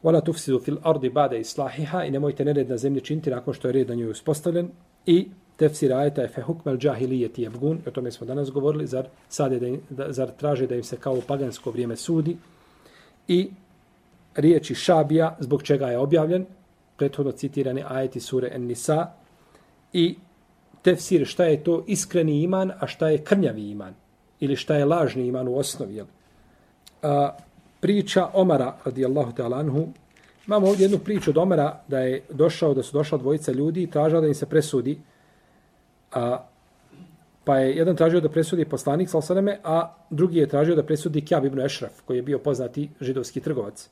[0.02, 3.72] wala tufsidu fil ardi ba'da islahiha i nemojte nered na zemlji činiti nakon što je
[3.72, 4.68] red na njoj uspostavljen
[5.06, 5.28] i
[5.59, 9.67] tefsir ajeta je fe hukmel džahilijeti jebgun, o tome smo danas govorili, zar, sad da,
[9.67, 12.37] im, da, zar traže da im se kao u pagansko vrijeme sudi.
[13.27, 13.49] I
[14.35, 16.45] riječi šabija, zbog čega je objavljen,
[16.97, 19.07] prethodno citirani ajeti sure En-Nisa,
[19.93, 20.15] i
[20.81, 23.93] tefsir šta je to iskreni iman, a šta je krnjavi iman,
[24.39, 25.95] ili šta je lažni iman u osnovi.
[25.95, 26.05] Jel?
[27.01, 27.35] A,
[27.79, 29.87] priča Omara, radijallahu ta'ala anhu,
[30.47, 33.91] imamo ovdje jednu priču od Omara, da je došao, da su došla dvojica ljudi i
[33.91, 34.97] tražao da im se presudi,
[36.13, 36.45] A,
[37.43, 41.45] pa je jedan tražio da presudi poslanik, salsaneme, a drugi je tražio da presudi Kjab
[41.45, 43.89] ibn Ešraf, koji je bio poznati židovski trgovac.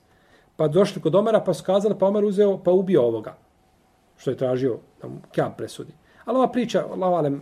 [0.55, 3.37] Pa došli kod Omara, pa su kazali, pa Omar uzeo, pa ubio ovoga,
[4.17, 5.93] što je tražio da mu Kjab presudi.
[6.25, 7.41] Ali ova priča, lavalem,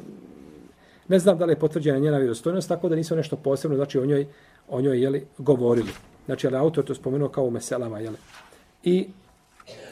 [1.07, 4.05] ne znam da li je potvrđena njena vjerostojnost, tako da nisam nešto posebno, znači o
[4.05, 4.27] njoj,
[4.69, 5.91] o njoj jeli, govorili.
[6.25, 8.17] Znači, ali autor to spomenuo kao u meselama, jeli.
[8.83, 9.07] I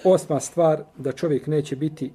[0.04, 2.12] osma stvar, da čovjek neće biti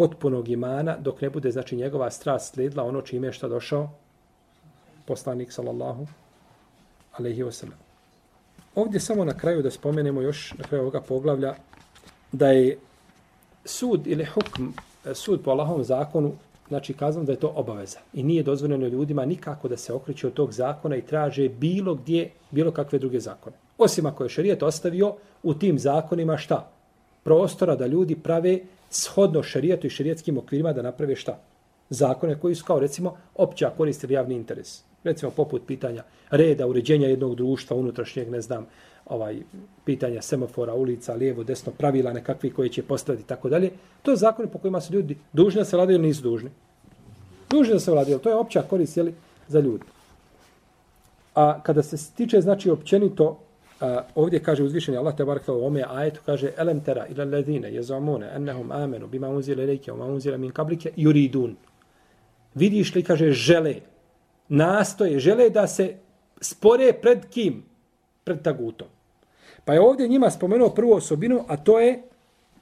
[0.00, 3.90] potpunog imana dok ne bude znači njegova strast slijedila ono čime je šta došao
[5.04, 6.06] poslanik sallallahu
[7.18, 7.76] alejhi ve sellem.
[8.74, 11.54] Ovdje samo na kraju da spomenemo još na kraju ovoga poglavlja
[12.32, 12.78] da je
[13.64, 14.72] sud ili hukm
[15.04, 16.32] e, sud po Allahovom zakonu
[16.68, 20.32] znači kazam da je to obaveza i nije dozvoljeno ljudima nikako da se okreću od
[20.32, 23.56] tog zakona i traže bilo gdje bilo kakve druge zakone.
[23.78, 26.70] Osim ako je šarijet ostavio u tim zakonima šta?
[27.22, 28.60] Prostora da ljudi prave
[28.90, 31.38] shodno šarijetu i šarijetskim okvirima da naprave šta?
[31.90, 34.82] Zakone koji su kao recimo opća korist ili javni interes.
[35.04, 38.66] Recimo poput pitanja reda, uređenja jednog društva, unutrašnjeg, ne znam,
[39.06, 39.42] ovaj
[39.84, 43.70] pitanja semafora, ulica, lijevo, desno, pravila nekakvi koji će postaviti tako dalje.
[44.02, 46.50] To je zakon po kojima su ljudi dužni da se vladaju ili nisu dužni.
[47.50, 49.14] Dužni da se vladaju, to je opća korist jeli,
[49.48, 49.84] za ljudi.
[51.34, 53.38] A kada se tiče, znači, općenito
[53.80, 57.72] A, ovdje kaže uzvišeni Allah te barekatu u ome ajetu kaže elem tera ila ladine
[57.72, 61.54] yazumuna annahum amanu bima unzila ilayka wa ma unzila min qablika yuridun
[62.54, 63.74] Vidiš li, kaže, žele,
[64.48, 65.94] nastoje, žele da se
[66.40, 67.62] spore pred kim?
[68.24, 68.88] Pred tagutom.
[69.64, 72.02] Pa je ovdje njima spomenuo prvu osobinu, a to je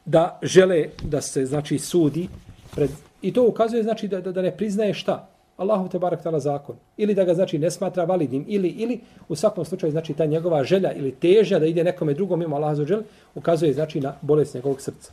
[0.04, 2.28] da žele da se, znači, sudi
[2.74, 2.90] pred...
[3.22, 5.28] I to ukazuje, znači, da, da, da ne priznaje šta?
[5.58, 6.76] Allahu te barak tala zakon.
[6.96, 8.44] Ili da ga, znači, ne smatra validnim.
[8.48, 12.38] Ili, ili u svakom slučaju, znači, ta njegova želja ili težnja da ide nekome drugom
[12.38, 13.02] mimo Allaha za
[13.34, 15.12] ukazuje, znači, na bolest njegovog srca.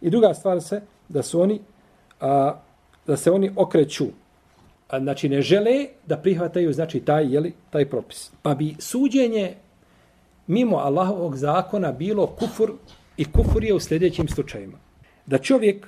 [0.00, 1.60] I druga stvar se, da su oni,
[2.20, 2.54] a,
[3.06, 4.06] da se oni okreću.
[4.88, 8.30] A, znači, ne žele da prihvataju, znači, taj, jeli, taj propis.
[8.42, 9.54] Pa bi suđenje
[10.46, 12.72] mimo Allahovog zakona bilo kufur
[13.16, 14.78] i kufur je u sljedećim slučajima.
[15.26, 15.86] Da čovjek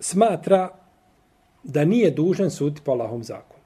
[0.00, 0.79] smatra
[1.62, 3.60] da nije dužan suditi po Allahom zakonu.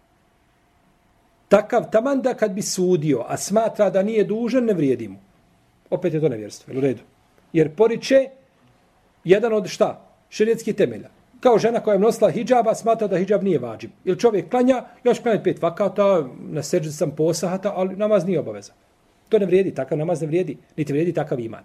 [1.49, 5.19] Takav taman da kad bi sudio, a smatra da nije dužan, ne vrijedi mu.
[5.91, 7.03] Opet je to nevjerstvo, u redu.
[7.53, 8.29] Jer poriče
[9.25, 10.01] jedan od šta?
[10.31, 11.09] Šerijetskih temelja.
[11.41, 13.91] Kao žena koja je nosila hijaba, smatra da hijab nije vađib.
[14.05, 18.73] Ili čovjek klanja, još klanja pet vakata, na seđu sam posahata, ali namaz nije obaveza.
[19.29, 21.65] To ne vrijedi, takav namaz ne vrijedi, niti vrijedi takav iman.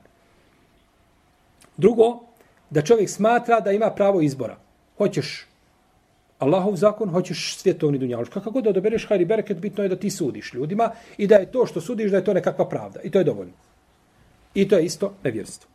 [1.78, 2.20] Drugo,
[2.70, 4.58] da čovjek smatra da ima pravo izbora.
[4.98, 5.49] Hoćeš
[6.40, 8.30] Allahov zakon, hoćeš svjetovni dunjaluš.
[8.30, 11.52] Kako god da odobereš hajri bereket, bitno je da ti sudiš ljudima i da je
[11.52, 13.00] to što sudiš, da je to nekakva pravda.
[13.04, 13.54] I to je dovoljno.
[14.54, 15.70] I to je isto nevjerstvo.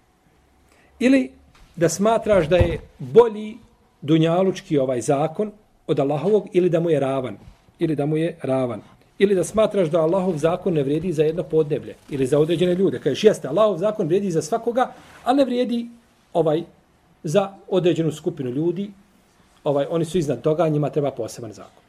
[0.99, 1.31] Ili
[1.77, 3.57] da smatraš da je bolji
[4.03, 5.53] dunjalučki ovaj zakon
[5.87, 7.37] od Allahovog ili da mu je ravan.
[7.79, 8.81] Ili da mu je ravan.
[9.19, 12.99] Ili da smatraš da Allahov zakon ne vrijedi za jedno podneblje ili za određene ljude.
[12.99, 14.93] Kažeš, jeste, Allahov zakon vrijedi za svakoga,
[15.25, 15.87] a ne vrijedi
[16.33, 16.62] ovaj
[17.23, 18.91] za određenu skupinu ljudi.
[19.65, 21.83] Ovaj, oni su iznad toga, njima treba poseban zakon.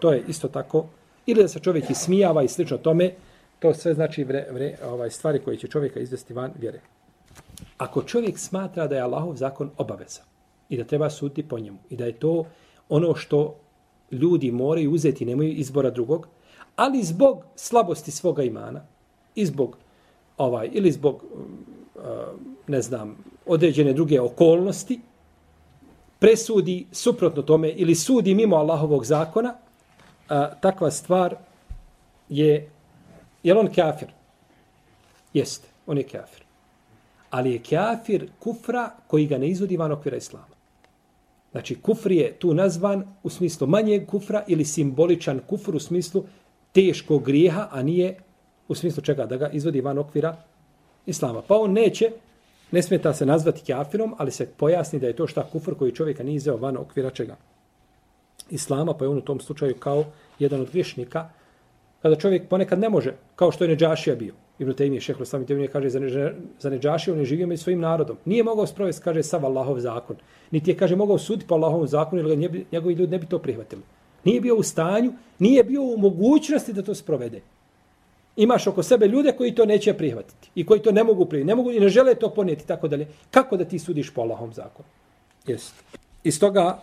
[0.00, 0.86] To je isto tako.
[1.26, 3.12] Ili da se čovjek ismijava i slično tome,
[3.58, 6.80] to sve znači vre, vre, ovaj, stvari koje će čovjeka izvesti van vjere.
[7.78, 10.22] Ako čovjek smatra da je Allahov zakon obaveza
[10.68, 12.46] i da treba suditi po njemu i da je to
[12.88, 13.56] ono što
[14.10, 16.28] ljudi moraju uzeti, nemaju izbora drugog,
[16.76, 18.80] ali zbog slabosti svoga imana
[19.34, 19.76] i zbog
[20.38, 22.02] ovaj ili zbog mm,
[22.66, 25.00] ne znam određene druge okolnosti
[26.18, 29.54] presudi suprotno tome ili sudi mimo Allahovog zakona
[30.28, 31.36] a, takva stvar
[32.28, 32.70] je
[33.42, 34.08] je on kafir?
[35.32, 36.42] Jeste on je kafir.
[37.30, 40.58] Ali je kafir kufra koji ga ne izvodi van okvira islama.
[41.52, 46.24] Znači kufr je tu nazvan u smislu manjeg kufra ili simboličan kufr u smislu
[46.72, 48.18] teškog grijeha, a nije
[48.68, 50.36] u smislu čega da ga izvodi van okvira
[51.06, 51.42] islama.
[51.42, 52.10] Pa on neće,
[52.70, 56.22] ne smeta se nazvati kafirom, ali se pojasni da je to šta kufr koji čovjeka
[56.22, 57.36] nije izveo van okvira čega.
[58.50, 60.04] Islama, pa je on u tom slučaju kao
[60.38, 61.28] jedan od griješnika,
[62.02, 64.34] kada čovjek ponekad ne može, kao što je Neđašija bio.
[64.58, 67.80] Ibn Taymi šehlo sami Taymi kaže za, ne, za Neđašiju on je živio među svojim
[67.80, 68.16] narodom.
[68.24, 70.16] Nije mogao sprovesti, kaže, sav Allahov zakon.
[70.50, 73.82] Niti je, kaže, mogao suditi po Allahovom zakonu, ili njegovi ljudi ne bi to prihvatili.
[74.24, 77.40] Nije bio u stanju, nije bio u mogućnosti da to sprovede.
[78.38, 81.54] Imaš oko sebe ljude koji to neće prihvatiti i koji to ne mogu prihvatiti, ne
[81.54, 83.06] mogu i ne žele to ponijeti tako dalje.
[83.30, 84.88] Kako da ti sudiš po Allahom zakonu?
[85.46, 85.74] Jest.
[86.24, 86.78] Iz toga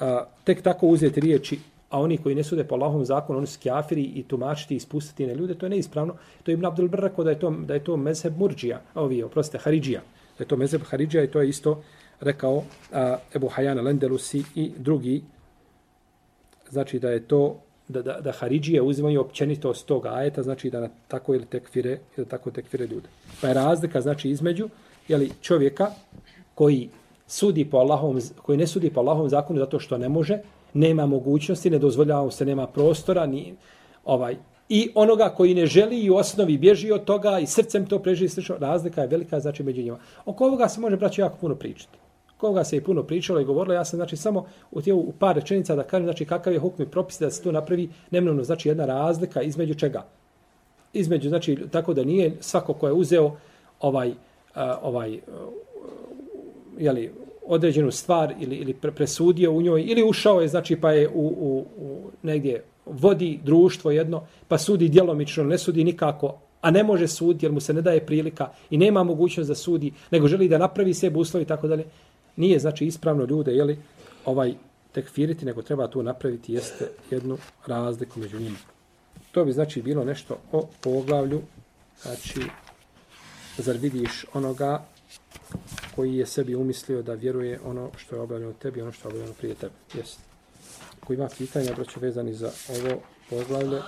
[0.00, 1.58] a, tek tako uzeti riječi,
[1.90, 5.26] a oni koji ne sude po Allahom zakonu, oni su kjafiri i tumačiti i ispustiti
[5.26, 6.14] na ljude, to je neispravno.
[6.42, 9.22] To je Ibn Abdul Br rekao da je to, da je to mezheb murđija, ovi,
[9.22, 10.00] oprostite, haridžija.
[10.38, 11.82] Da je to mezheb haridžija i to je isto
[12.20, 15.22] rekao a, Ebu Hajana Lendelusi i drugi
[16.70, 17.60] znači da je to
[17.92, 21.98] da, da, da Haridžije uzimaju općenito s toga ajeta, znači da na tako ili tekfire,
[22.16, 23.08] ili tako tekfire ljude.
[23.40, 24.68] Pa je razlika, znači, između
[25.08, 25.90] jeli, čovjeka
[26.54, 26.88] koji
[27.26, 30.38] sudi po Allahovom, koji ne sudi po Allahovom zakonu zato što ne može,
[30.74, 33.54] nema mogućnosti, ne dozvoljava se, nema prostora, ni,
[34.04, 34.36] ovaj,
[34.68, 38.28] i onoga koji ne želi i u osnovi bježi od toga i srcem to preživi,
[38.28, 39.98] slično, razlika je velika, znači, među njima.
[40.24, 42.01] Oko ovoga se može, braći, jako puno pričati
[42.42, 45.36] koga se je puno pričalo i govorilo, ja sam znači samo u tijelu u par
[45.36, 48.86] rečenica da kažem znači kakav je hukmi propis da se to napravi nemnovno znači jedna
[48.86, 50.02] razlika između čega?
[50.92, 53.36] Između znači tako da nije svako ko je uzeo
[53.80, 54.16] ovaj uh,
[54.82, 55.22] ovaj uh,
[56.78, 57.12] je li
[57.46, 61.64] određenu stvar ili ili presudio u njoj ili ušao je znači pa je u, u,
[61.78, 67.46] u negdje vodi društvo jedno pa sudi djelomično ne sudi nikako a ne može suditi
[67.46, 70.94] jer mu se ne daje prilika i nema mogućnost da sudi nego želi da napravi
[70.94, 71.84] sebi uslovi tako dalje
[72.36, 73.78] nije znači ispravno ljude jeli,
[74.24, 74.54] ovaj
[74.92, 78.58] tekfiriti, nego treba tu napraviti jeste jednu razliku među njima.
[79.32, 81.42] To bi znači bilo nešto o poglavlju,
[82.02, 82.40] znači,
[83.58, 84.84] zar vidiš onoga
[85.96, 89.34] koji je sebi umislio da vjeruje ono što je objavljeno tebi, ono što je objavljeno
[89.38, 89.74] prije tebe.
[89.94, 90.22] Jeste.
[91.06, 93.80] Ko ima pitanja, braću, vezani za ovo poglavlje,